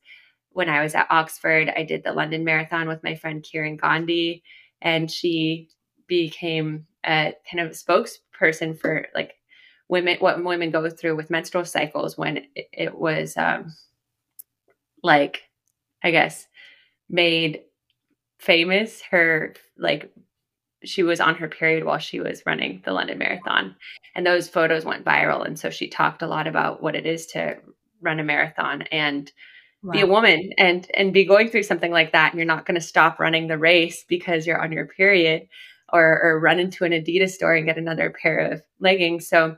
[0.52, 4.43] When I was at Oxford, I did the London Marathon with my friend Kiran Gandhi,
[4.82, 5.69] and she
[6.08, 9.36] became a kind of spokesperson for like
[9.89, 13.74] women, what women go through with menstrual cycles when it, it was um,
[15.02, 15.43] like,
[16.04, 16.48] I guess,
[17.10, 17.62] made
[18.39, 20.12] famous her like
[20.86, 23.76] she was on her period while she was running the London Marathon.
[24.15, 25.46] And those photos went viral.
[25.46, 27.58] And so she talked a lot about what it is to
[28.02, 29.32] run a marathon and
[29.91, 32.32] be a woman and and be going through something like that.
[32.32, 35.48] And you're not going to stop running the race because you're on your period
[35.91, 39.28] or or run into an Adidas store and get another pair of leggings.
[39.28, 39.58] So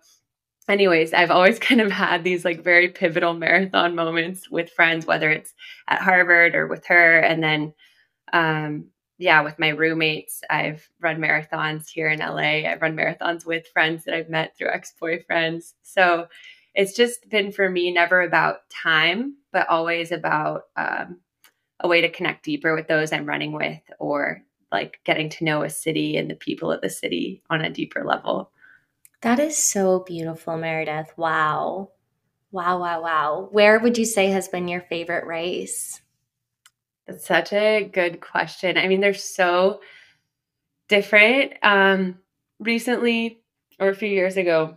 [0.67, 5.29] anyways, I've always kind of had these like very pivotal marathon moments with friends, whether
[5.29, 5.53] it's
[5.87, 7.19] at Harvard or with her.
[7.19, 7.73] And then
[8.33, 12.69] um yeah, with my roommates, I've run marathons here in LA.
[12.69, 15.73] I've run marathons with friends that I've met through ex boyfriends.
[15.83, 16.27] So
[16.73, 21.21] it's just been for me never about time, but always about um,
[21.79, 25.63] a way to connect deeper with those I'm running with or like getting to know
[25.63, 28.51] a city and the people of the city on a deeper level.
[29.21, 31.13] That is so beautiful, Meredith.
[31.17, 31.91] Wow.
[32.51, 33.47] Wow, wow, wow.
[33.51, 36.01] Where would you say has been your favorite race?
[37.07, 38.77] That's such a good question.
[38.77, 39.81] I mean, they're so
[40.87, 41.53] different.
[41.61, 42.19] Um,
[42.59, 43.41] recently,
[43.79, 44.75] or a few years ago,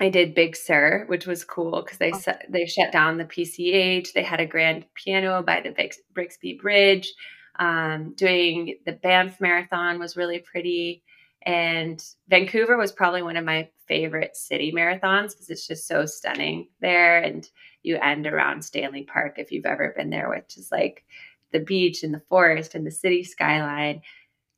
[0.00, 4.12] I did Big Sur, which was cool because they set, they shut down the PCH.
[4.12, 7.12] They had a grand piano by the Bixby Bridge.
[7.58, 11.02] Um, doing the Banff Marathon was really pretty,
[11.44, 16.68] and Vancouver was probably one of my favorite city marathons because it's just so stunning
[16.80, 17.18] there.
[17.18, 17.48] And
[17.82, 21.04] you end around Stanley Park if you've ever been there, which is like
[21.52, 24.02] the beach and the forest and the city skyline.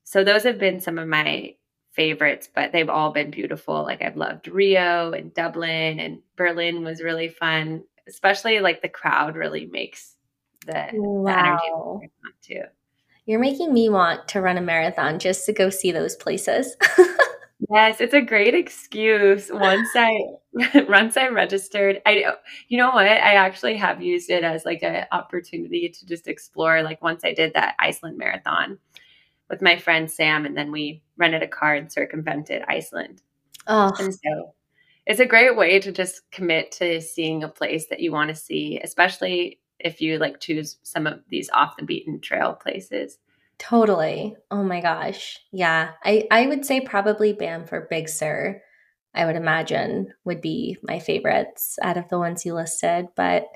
[0.05, 1.55] So those have been some of my
[1.93, 3.83] favorites, but they've all been beautiful.
[3.83, 7.85] Like I've loved Rio and Dublin and Berlin was really fun.
[8.07, 10.17] Especially like the crowd really makes
[10.67, 12.01] the, wow.
[12.03, 12.69] the energy too.
[13.27, 16.77] You're making me want to run a marathon just to go see those places.
[17.71, 19.51] yes, it's a great excuse.
[19.53, 20.19] Once I
[20.89, 22.35] once I registered, I
[22.69, 23.07] you know what?
[23.07, 26.83] I actually have used it as like an opportunity to just explore.
[26.83, 28.79] Like once I did that Iceland marathon
[29.51, 33.23] with my friend Sam, and then we rented a car and circumvented Iceland.
[33.67, 33.93] Oh.
[33.99, 34.55] And so
[35.07, 38.35] it's a great way to just commit to seeing a place that you want to
[38.35, 43.19] see, especially if you like choose some of these off the beaten trail places.
[43.59, 44.37] Totally.
[44.51, 45.39] Oh my gosh.
[45.53, 45.93] Yeah.
[46.05, 48.61] I, I would say probably Banff Big Sur,
[49.15, 53.07] I would imagine would be my favorites out of the ones you listed.
[53.15, 53.47] But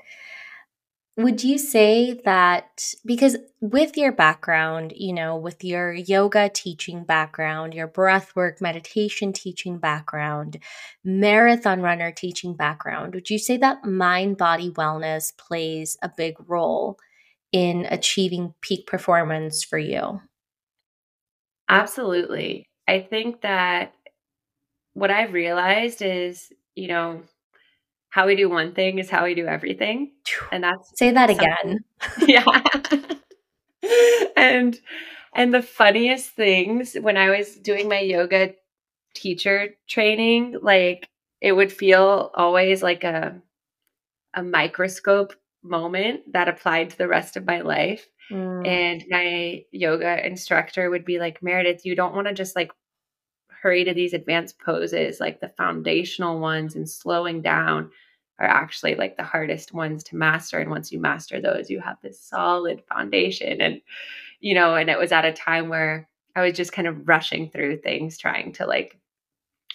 [1.17, 7.73] would you say that because with your background, you know, with your yoga teaching background,
[7.73, 10.59] your breath work meditation teaching background,
[11.03, 16.97] marathon runner teaching background, would you say that mind body wellness plays a big role
[17.51, 20.21] in achieving peak performance for you?
[21.67, 22.67] Absolutely.
[22.87, 23.93] I think that
[24.93, 27.21] what I've realized is, you know,
[28.09, 30.11] how we do one thing is how we do everything.
[30.51, 31.79] And that's say that again.
[32.27, 32.63] yeah.
[34.35, 34.79] and
[35.35, 38.55] and the funniest things when I was doing my yoga
[39.13, 41.07] teacher training, like
[41.41, 43.39] it would feel always like a
[44.33, 48.07] a microscope moment that applied to the rest of my life.
[48.31, 48.67] Mm.
[48.67, 52.71] And my yoga instructor would be like, Meredith, you don't want to just like
[53.61, 57.91] hurry to these advanced poses, like the foundational ones and slowing down
[58.39, 60.59] are actually like the hardest ones to master.
[60.59, 63.59] And once you master those, you have this solid foundation.
[63.59, 63.81] And,
[64.39, 67.49] you know, and it was at a time where I was just kind of rushing
[67.49, 68.97] through things, trying to like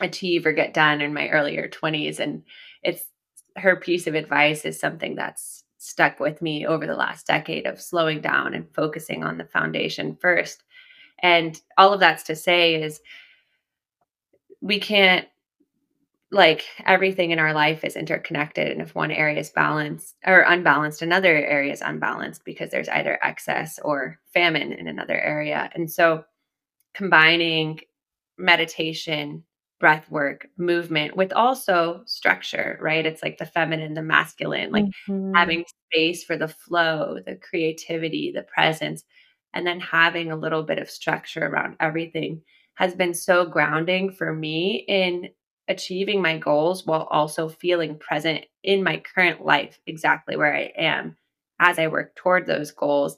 [0.01, 2.21] achieve or get done in my earlier 20s.
[2.21, 2.45] And
[2.83, 3.05] it's
[3.57, 7.81] her piece of advice is something that's stuck with me over the last decade of
[7.81, 10.63] slowing down and focusing on the foundation first.
[11.19, 13.01] And all of that's to say is
[14.63, 15.29] we can't
[16.31, 21.01] like everything in our life is interconnected and if one area is balanced or unbalanced
[21.01, 26.25] another area is unbalanced because there's either excess or famine in another area and so
[26.93, 27.79] combining
[28.37, 29.45] meditation
[29.81, 35.35] breath work movement with also structure right it's like the feminine the masculine like mm-hmm.
[35.35, 39.05] having space for the flow the creativity the presence
[39.53, 42.41] and then having a little bit of structure around everything
[42.77, 45.29] has been so grounding for me in
[45.69, 51.17] achieving my goals while also feeling present in my current life exactly where I am
[51.59, 53.17] as I work toward those goals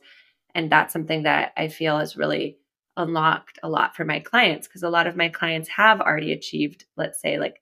[0.55, 2.59] and that's something that I feel has really
[2.97, 6.85] unlocked a lot for my clients because a lot of my clients have already achieved
[6.97, 7.61] let's say like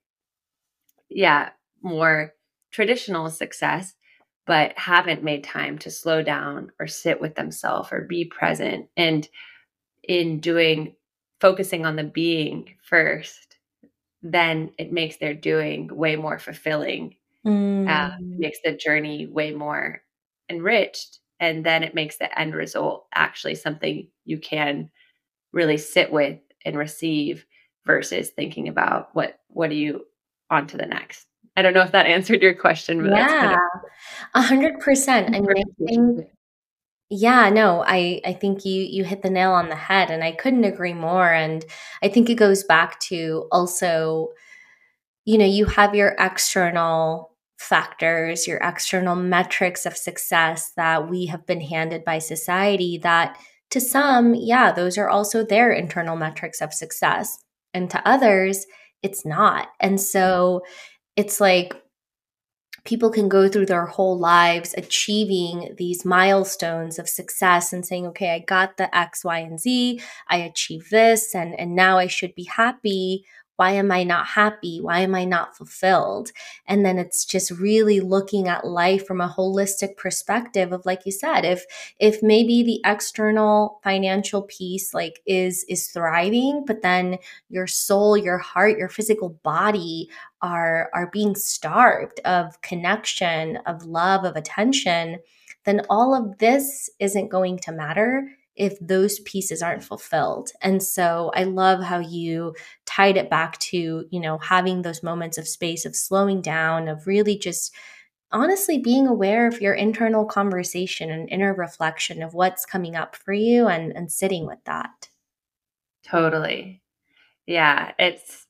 [1.09, 1.49] yeah
[1.81, 2.33] more
[2.71, 3.93] traditional success
[4.47, 9.27] but haven't made time to slow down or sit with themselves or be present and
[10.07, 10.95] in doing
[11.39, 13.57] focusing on the being first
[14.21, 17.89] then it makes their doing way more fulfilling mm.
[17.89, 20.01] uh, makes the journey way more
[20.49, 24.89] enriched and then it makes the end result actually something you can
[25.55, 27.45] really sit with and receive
[27.85, 30.05] versus thinking about what what are you
[30.51, 31.25] on to the next?
[31.57, 33.57] I don't know if that answered your question but yeah.
[34.35, 35.33] A hundred percent.
[35.33, 36.27] And I think,
[37.09, 40.31] yeah no i i think you you hit the nail on the head and i
[40.31, 41.63] couldn't agree more and
[42.01, 44.29] i think it goes back to also
[45.23, 51.45] you know you have your external factors your external metrics of success that we have
[51.45, 53.37] been handed by society that
[53.71, 57.37] to some, yeah, those are also their internal metrics of success.
[57.73, 58.65] And to others,
[59.03, 59.67] it's not.
[59.79, 60.61] And so
[61.15, 61.75] it's like
[62.85, 68.29] people can go through their whole lives achieving these milestones of success and saying, okay,
[68.31, 69.99] I got the X, Y, and Z,
[70.29, 73.25] I achieved this, and, and now I should be happy
[73.57, 74.79] why am I not happy?
[74.81, 76.31] Why am I not fulfilled?
[76.67, 81.11] And then it's just really looking at life from a holistic perspective of like you
[81.11, 81.65] said, if
[81.99, 87.17] if maybe the external financial piece like is is thriving, but then
[87.49, 90.09] your soul, your heart, your physical body
[90.41, 95.19] are are being starved of connection, of love, of attention,
[95.63, 100.49] then all of this isn't going to matter if those pieces aren't fulfilled.
[100.61, 105.37] And so I love how you tied it back to, you know, having those moments
[105.37, 107.73] of space, of slowing down, of really just
[108.31, 113.33] honestly being aware of your internal conversation and inner reflection of what's coming up for
[113.33, 115.09] you and, and sitting with that.
[116.03, 116.81] Totally.
[117.47, 118.47] Yeah, it's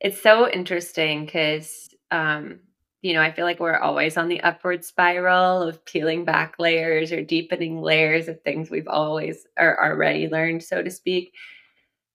[0.00, 2.60] it's so interesting because um,
[3.02, 7.10] you know, I feel like we're always on the upward spiral of peeling back layers
[7.10, 11.34] or deepening layers of things we've always or already learned, so to speak.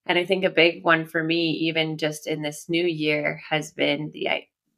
[0.06, 3.70] And I think a big one for me, even just in this new year, has
[3.70, 4.28] been the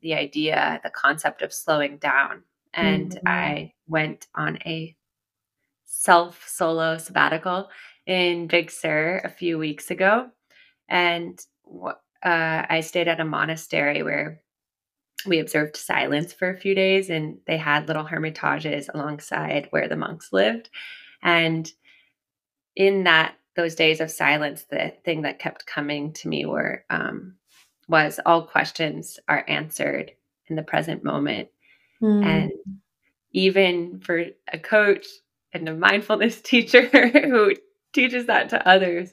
[0.03, 2.43] the idea, the concept of slowing down.
[2.75, 3.29] And mm-hmm.
[3.29, 4.97] I went on a
[5.85, 7.69] self solo sabbatical
[8.07, 10.29] in Big Sur a few weeks ago,
[10.89, 11.39] and
[11.85, 11.93] uh,
[12.69, 14.43] I stayed at a monastery where
[15.27, 19.97] we observed silence for a few days and they had little hermitages alongside where the
[19.97, 20.71] monks lived
[21.23, 21.73] and
[22.77, 27.35] in that those days of silence the thing that kept coming to me were um,
[27.89, 30.13] was all questions are answered
[30.49, 31.49] in the present moment
[32.03, 32.25] mm.
[32.25, 32.53] and
[33.33, 35.07] even for a coach
[35.53, 37.55] and a mindfulness teacher who
[37.93, 39.13] teaches that to others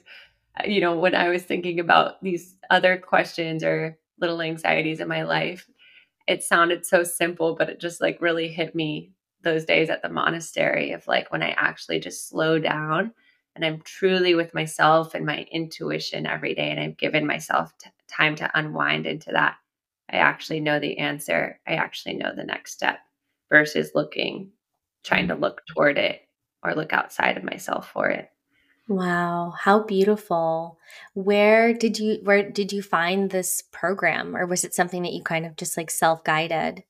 [0.64, 5.22] you know when i was thinking about these other questions or little anxieties in my
[5.22, 5.68] life
[6.28, 9.10] it sounded so simple, but it just like really hit me
[9.42, 13.12] those days at the monastery of like when I actually just slow down
[13.56, 16.70] and I'm truly with myself and my intuition every day.
[16.70, 19.56] And I've given myself t- time to unwind into that.
[20.10, 21.60] I actually know the answer.
[21.66, 22.98] I actually know the next step
[23.50, 24.50] versus looking,
[25.04, 25.40] trying to mm.
[25.40, 26.20] look toward it
[26.62, 28.28] or look outside of myself for it.
[28.88, 30.78] Wow, how beautiful.
[31.12, 35.22] Where did you where did you find this program or was it something that you
[35.22, 36.84] kind of just like self-guided?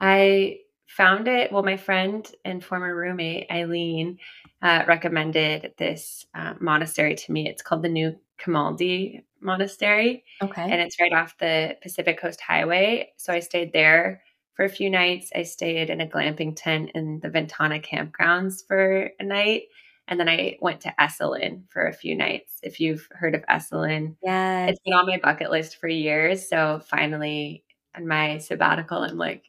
[0.00, 4.18] I found it, well my friend and former roommate Eileen
[4.62, 7.46] uh, recommended this uh, monastery to me.
[7.46, 10.24] It's called the New Camaldoli Monastery.
[10.42, 10.62] Okay.
[10.62, 13.12] And it's right off the Pacific Coast Highway.
[13.18, 14.22] So I stayed there
[14.54, 15.30] for a few nights.
[15.36, 19.64] I stayed in a glamping tent in the Ventana campgrounds for a night.
[20.08, 22.58] And then I went to Esalen for a few nights.
[22.62, 26.48] If you've heard of Esalen, yeah, it's been on my bucket list for years.
[26.48, 27.64] So finally,
[27.96, 29.44] on my sabbatical, I'm like,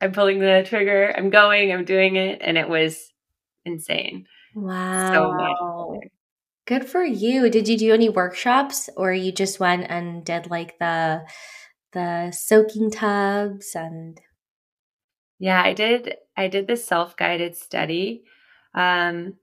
[0.00, 1.14] I'm pulling the trigger.
[1.16, 1.72] I'm going.
[1.72, 3.10] I'm doing it, and it was
[3.64, 4.26] insane.
[4.54, 6.00] Wow.
[6.00, 6.00] So
[6.66, 7.50] Good for you.
[7.50, 11.26] Did you do any workshops, or you just went and did like the
[11.92, 14.20] the soaking tubs and?
[15.38, 16.16] Yeah, I did.
[16.36, 18.22] I did the self guided study.
[18.74, 19.34] Um,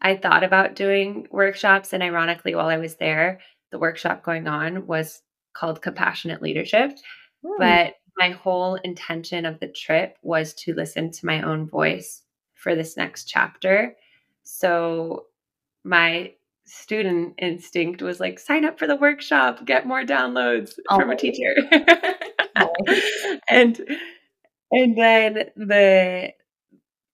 [0.00, 3.40] I thought about doing workshops, and ironically, while I was there,
[3.72, 5.22] the workshop going on was
[5.54, 6.92] called Compassionate Leadership.
[7.44, 7.58] Mm.
[7.58, 12.22] But my whole intention of the trip was to listen to my own voice
[12.54, 13.94] for this next chapter.
[14.42, 15.26] So
[15.84, 16.32] my
[16.66, 20.98] student instinct was like sign up for the workshop get more downloads oh.
[20.98, 21.54] from a teacher
[22.56, 22.68] oh.
[23.48, 23.80] and
[24.72, 26.32] and then the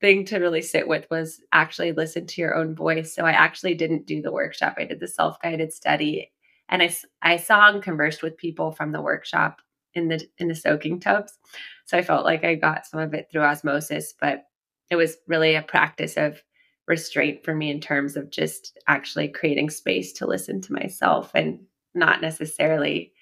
[0.03, 3.15] thing to really sit with was actually listen to your own voice.
[3.15, 4.75] So I actually didn't do the workshop.
[4.77, 6.31] I did the self-guided study
[6.69, 9.63] and I, I saw and conversed with people from the workshop
[9.95, 11.39] in the in the soaking tubs.
[11.87, 14.45] So I felt like I got some of it through osmosis, but
[14.91, 16.43] it was really a practice of
[16.89, 21.61] restraint for me in terms of just actually creating space to listen to myself and
[21.95, 23.13] not necessarily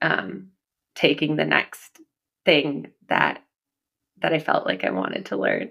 [0.00, 0.48] um,
[0.94, 2.00] taking the next
[2.44, 3.42] thing that
[4.22, 5.70] that I felt like I wanted to learn.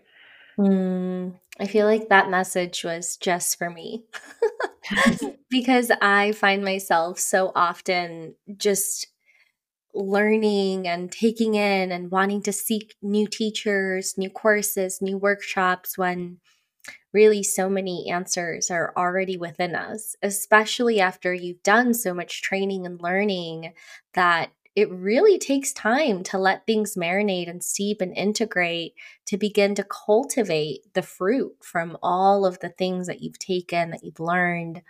[0.60, 4.06] Mm, I feel like that message was just for me.
[5.50, 9.08] Because I find myself so often just
[9.96, 16.40] learning and taking in and wanting to seek new teachers, new courses, new workshops when
[17.14, 22.86] really so many answers are already within us, especially after you've done so much training
[22.86, 23.74] and learning
[24.14, 28.94] that it really takes time to let things marinate and steep and integrate
[29.26, 34.04] to begin to cultivate the fruit from all of the things that you've taken, that
[34.04, 34.84] you've learned.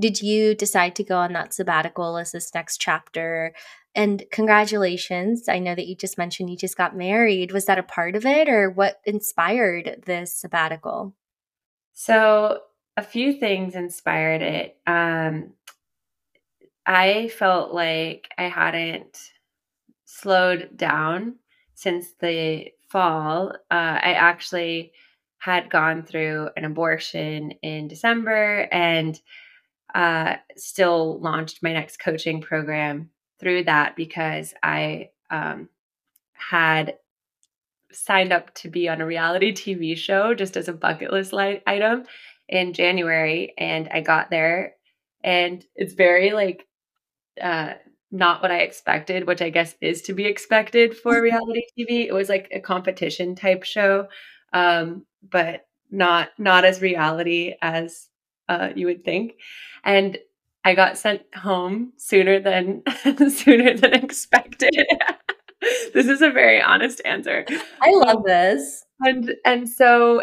[0.00, 3.52] Did you decide to go on that sabbatical as this next chapter?
[3.94, 5.50] And congratulations.
[5.50, 7.52] I know that you just mentioned you just got married.
[7.52, 11.14] Was that a part of it or what inspired this sabbatical?
[11.92, 12.60] So,
[12.96, 14.78] a few things inspired it.
[14.86, 15.52] Um,
[16.86, 19.18] I felt like I hadn't
[20.04, 21.36] slowed down
[21.74, 23.52] since the fall.
[23.70, 24.92] Uh, I actually
[25.38, 29.18] had gone through an abortion in December and
[29.94, 35.68] uh, still launched my next coaching program through that because I um,
[36.34, 36.96] had
[37.92, 41.62] signed up to be on a reality TV show just as a bucket list light
[41.66, 42.04] item
[42.48, 43.54] in January.
[43.56, 44.74] And I got there,
[45.24, 46.66] and it's very like
[47.40, 47.74] uh,
[48.10, 52.06] not what I expected, which I guess is to be expected for reality TV.
[52.06, 54.08] It was like a competition type show,
[54.52, 58.08] um, but not not as reality as
[58.48, 59.34] uh, you would think.
[59.84, 60.18] And
[60.64, 62.82] I got sent home sooner than
[63.30, 64.74] sooner than expected.
[65.94, 67.46] this is a very honest answer.
[67.80, 68.84] I love this.
[69.00, 70.22] And and so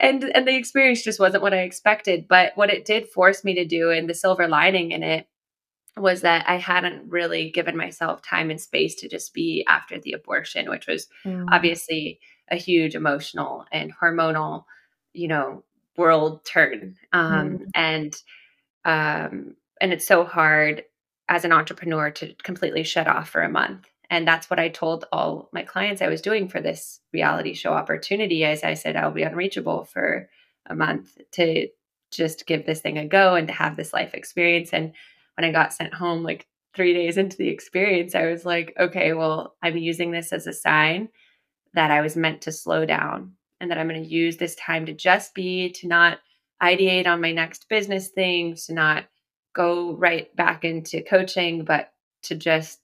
[0.00, 3.54] and and the experience just wasn't what I expected, but what it did force me
[3.54, 5.26] to do and the silver lining in it
[5.96, 10.12] was that I hadn't really given myself time and space to just be after the
[10.12, 11.46] abortion, which was mm.
[11.50, 12.20] obviously
[12.50, 14.64] a huge emotional and hormonal,
[15.12, 15.64] you know,
[15.96, 16.96] world turn.
[17.12, 17.66] Um, mm.
[17.74, 18.16] And
[18.84, 20.84] um, and it's so hard
[21.28, 23.86] as an entrepreneur to completely shut off for a month.
[24.08, 27.72] And that's what I told all my clients I was doing for this reality show
[27.72, 28.44] opportunity.
[28.44, 30.28] As I said, I'll be unreachable for
[30.66, 31.68] a month to
[32.10, 34.72] just give this thing a go and to have this life experience.
[34.72, 34.92] And
[35.40, 39.14] when I got sent home, like three days into the experience, I was like, okay,
[39.14, 41.08] well, I'm using this as a sign
[41.72, 44.84] that I was meant to slow down and that I'm going to use this time
[44.84, 46.18] to just be, to not
[46.62, 49.06] ideate on my next business thing, to not
[49.54, 51.90] go right back into coaching, but
[52.24, 52.80] to just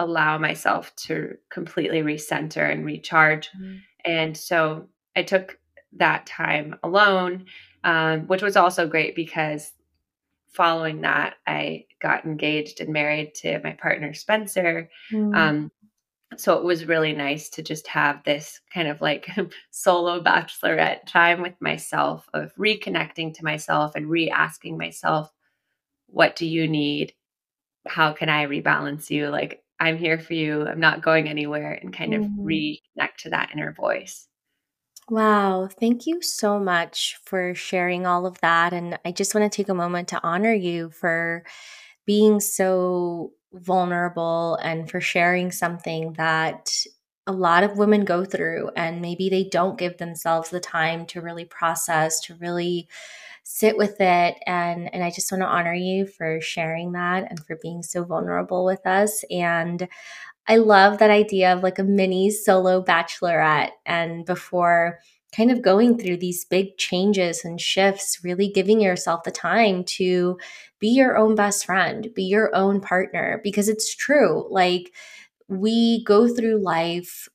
[0.00, 3.48] allow myself to completely recenter and recharge.
[3.50, 3.76] Mm-hmm.
[4.04, 5.56] And so I took
[5.98, 7.46] that time alone,
[7.84, 9.72] um, which was also great because
[10.52, 14.90] following that, I got engaged and married to my partner, Spencer.
[15.10, 15.36] Mm.
[15.36, 15.70] Um,
[16.36, 19.28] so it was really nice to just have this kind of like
[19.70, 25.30] solo bachelorette time with myself of reconnecting to myself and re asking myself,
[26.06, 27.12] what do you need?
[27.86, 29.28] How can I rebalance you?
[29.28, 30.66] Like, I'm here for you.
[30.66, 32.46] I'm not going anywhere, and kind of mm-hmm.
[32.46, 34.28] reconnect to that inner voice.
[35.10, 35.68] Wow.
[35.80, 38.72] Thank you so much for sharing all of that.
[38.72, 41.44] And I just want to take a moment to honor you for
[42.06, 46.70] being so vulnerable and for sharing something that
[47.26, 51.20] a lot of women go through and maybe they don't give themselves the time to
[51.20, 52.88] really process to really
[53.44, 57.44] sit with it and and I just want to honor you for sharing that and
[57.46, 59.88] for being so vulnerable with us and
[60.48, 64.98] I love that idea of like a mini solo bachelorette and before
[65.34, 70.38] kind of going through these big changes and shifts, really giving yourself the time to
[70.78, 74.46] be your own best friend, be your own partner, because it's true.
[74.50, 74.92] Like,
[75.48, 77.28] we go through life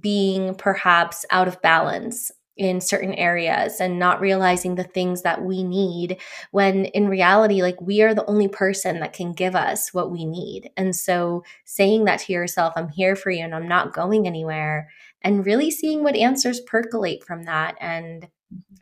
[0.00, 2.30] being perhaps out of balance
[2.62, 6.20] in certain areas and not realizing the things that we need
[6.52, 10.24] when in reality like we are the only person that can give us what we
[10.24, 10.70] need.
[10.76, 14.88] And so saying that to yourself i'm here for you and i'm not going anywhere
[15.22, 17.76] and really seeing what answers percolate from that.
[17.80, 18.28] And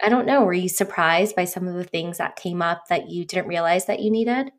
[0.03, 3.09] i don't know were you surprised by some of the things that came up that
[3.09, 4.53] you didn't realize that you needed?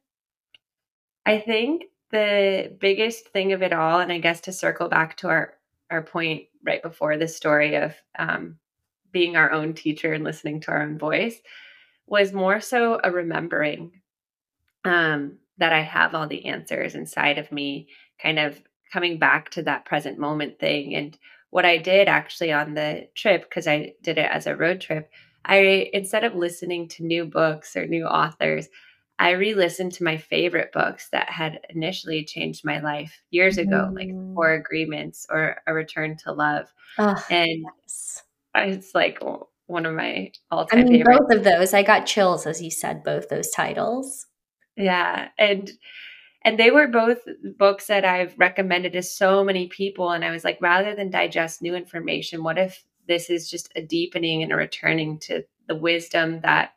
[1.26, 5.30] I think the biggest thing of it all and i guess to circle back to
[5.30, 5.54] our
[5.90, 8.58] our point right before the story of um,
[9.12, 11.40] being our own teacher and listening to our own voice
[12.08, 14.02] was more so a remembering
[14.84, 17.88] um, that I have all the answers inside of me,
[18.22, 20.96] kind of coming back to that present moment thing.
[20.96, 21.18] And
[21.50, 25.10] what I did actually on the trip, because I did it as a road trip,
[25.46, 28.70] I instead of listening to new books or new authors,
[29.20, 33.90] I re listened to my favorite books that had initially changed my life years ago,
[33.90, 33.96] mm.
[33.96, 36.74] like Four Agreements or A Return to Love.
[36.98, 38.24] Oh, and yes.
[38.56, 39.20] It's like
[39.68, 41.20] one of my all-time I mean, favorites.
[41.20, 44.28] Both of those, I got chills as you said both those titles.
[44.76, 45.72] Yeah, and
[46.44, 47.20] and they were both
[47.58, 51.62] books that I've recommended to so many people, and I was like, rather than digest
[51.62, 56.42] new information, what if this is just a deepening and a returning to the wisdom
[56.42, 56.74] that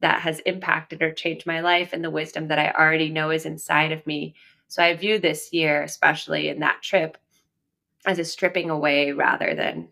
[0.00, 3.46] that has impacted or changed my life and the wisdom that I already know is
[3.46, 4.34] inside of me.
[4.68, 7.16] So I view this year, especially in that trip,
[8.04, 9.88] as a stripping away rather than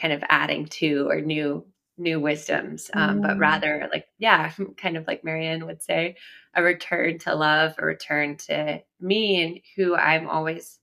[0.00, 1.64] kind of adding to or new
[1.98, 3.22] new wisdoms um, mm.
[3.22, 6.16] but rather like yeah kind of like marianne would say
[6.54, 10.78] a return to love a return to me and who i'm always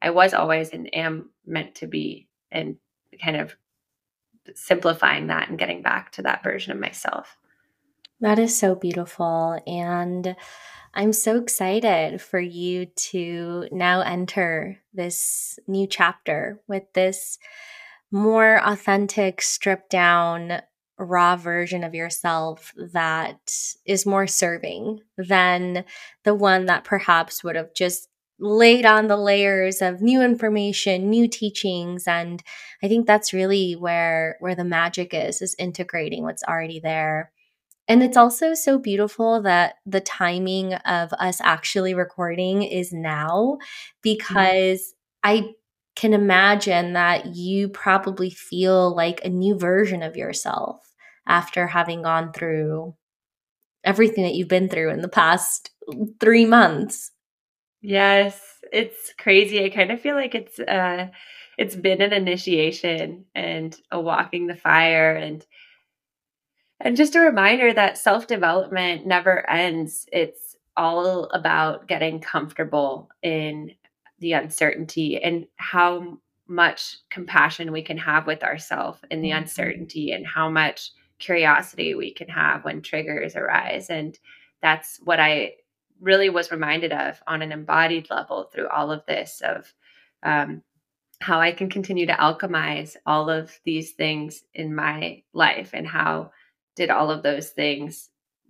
[0.00, 2.76] i was always and am meant to be and
[3.22, 3.54] kind of
[4.54, 7.36] simplifying that and getting back to that version of myself
[8.20, 10.34] that is so beautiful and
[10.96, 17.38] I'm so excited for you to now enter this new chapter with this
[18.14, 20.60] more authentic, stripped down,
[20.96, 23.52] raw version of yourself that
[23.84, 25.84] is more serving than
[26.22, 28.08] the one that perhaps would have just
[28.38, 32.42] laid on the layers of new information new teachings and
[32.82, 37.32] i think that's really where where the magic is is integrating what's already there
[37.86, 43.90] and it's also so beautiful that the timing of us actually recording is now mm-hmm.
[44.02, 44.92] because mm.
[45.22, 45.54] i
[45.96, 50.94] can imagine that you probably feel like a new version of yourself
[51.26, 52.94] after having gone through
[53.84, 55.70] everything that you've been through in the past
[56.20, 57.12] three months.
[57.80, 58.40] Yes,
[58.72, 59.64] it's crazy.
[59.64, 61.08] I kind of feel like it's uh
[61.58, 65.44] it's been an initiation and a walking the fire and
[66.80, 70.06] and just a reminder that self-development never ends.
[70.12, 73.72] It's all about getting comfortable in
[74.24, 76.18] the uncertainty and how
[76.48, 79.42] much compassion we can have with ourselves in the mm-hmm.
[79.42, 84.18] uncertainty and how much curiosity we can have when triggers arise and
[84.62, 85.52] that's what i
[86.00, 89.72] really was reminded of on an embodied level through all of this of
[90.22, 90.62] um,
[91.20, 96.30] how i can continue to alchemize all of these things in my life and how
[96.76, 98.08] did all of those things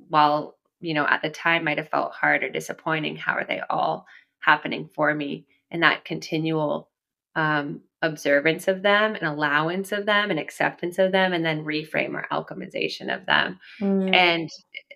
[0.09, 3.61] while you know at the time might have felt hard or disappointing how are they
[3.69, 4.07] all
[4.41, 6.89] happening for me and that continual
[7.35, 12.15] um, observance of them and allowance of them and acceptance of them and then reframe
[12.15, 13.59] or alchemization of them.
[13.81, 14.15] Mm.
[14.15, 14.51] and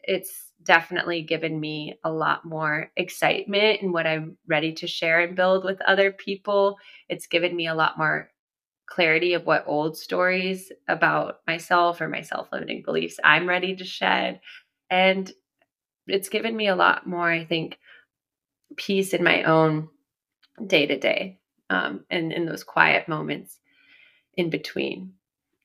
[0.05, 5.37] it's definitely given me a lot more excitement in what i'm ready to share and
[5.37, 6.77] build with other people.
[7.09, 8.31] It's given me a lot more
[8.87, 14.41] clarity of what old stories about myself or my self-limiting beliefs i'm ready to shed.
[14.91, 15.31] And
[16.07, 17.79] it's given me a lot more i think
[18.77, 19.89] peace in my own
[20.67, 21.39] day to day
[21.71, 23.59] um, and in those quiet moments
[24.37, 25.15] in between.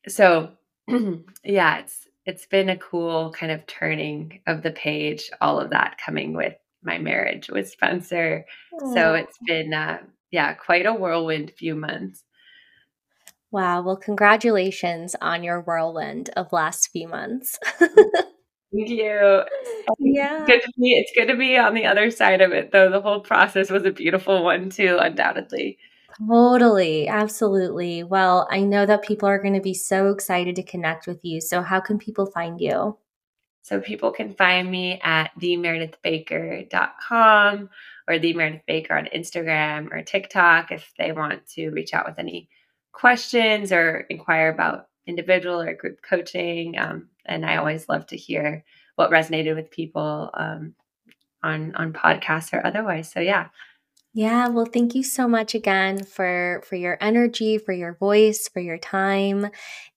[0.08, 0.52] So
[1.44, 5.98] yeah, it's it's been a cool kind of turning of the page, all of that
[6.04, 8.46] coming with my marriage with Spencer.
[8.74, 8.94] Aww.
[8.94, 10.00] So it's been uh,
[10.32, 12.24] yeah, quite a whirlwind few months.
[13.52, 13.84] Wow.
[13.84, 17.60] Well, congratulations on your whirlwind of last few months.
[18.74, 19.44] Thank you.
[20.00, 20.42] Yeah.
[20.42, 22.90] It's good to be it's good to be on the other side of it though.
[22.90, 25.78] The whole process was a beautiful one too, undoubtedly.
[26.18, 27.08] Totally.
[27.08, 28.04] Absolutely.
[28.04, 31.42] Well, I know that people are going to be so excited to connect with you.
[31.42, 32.98] So, how can people find you?
[33.64, 37.70] So, people can find me at themeredithbaker.com
[38.08, 42.20] or the Meredith Baker on Instagram or TikTok if they want to reach out with
[42.20, 42.50] any
[42.92, 46.78] questions or inquire about individual or group coaching.
[46.78, 48.64] Um, and I always love to hear
[48.96, 50.76] what resonated with people um,
[51.42, 53.12] on on podcasts or otherwise.
[53.12, 53.50] So yeah.
[54.16, 58.60] Yeah, well thank you so much again for for your energy, for your voice, for
[58.60, 59.50] your time,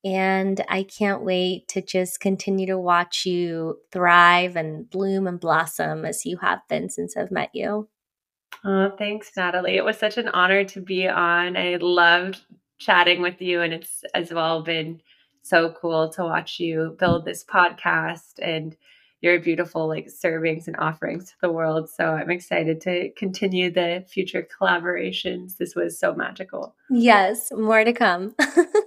[0.02, 6.06] and I can't wait to just continue to watch you thrive and bloom and blossom
[6.06, 7.88] as you have been since I've met you.
[8.64, 9.76] Oh, thanks, Natalie.
[9.76, 11.56] It was such an honor to be on.
[11.56, 12.40] I loved
[12.78, 15.02] chatting with you, and it's as well been
[15.48, 18.76] so cool to watch you build this podcast and
[19.20, 21.88] your beautiful like servings and offerings to the world.
[21.88, 25.56] So I'm excited to continue the future collaborations.
[25.56, 26.74] This was so magical.
[26.90, 28.34] Yes, more to come.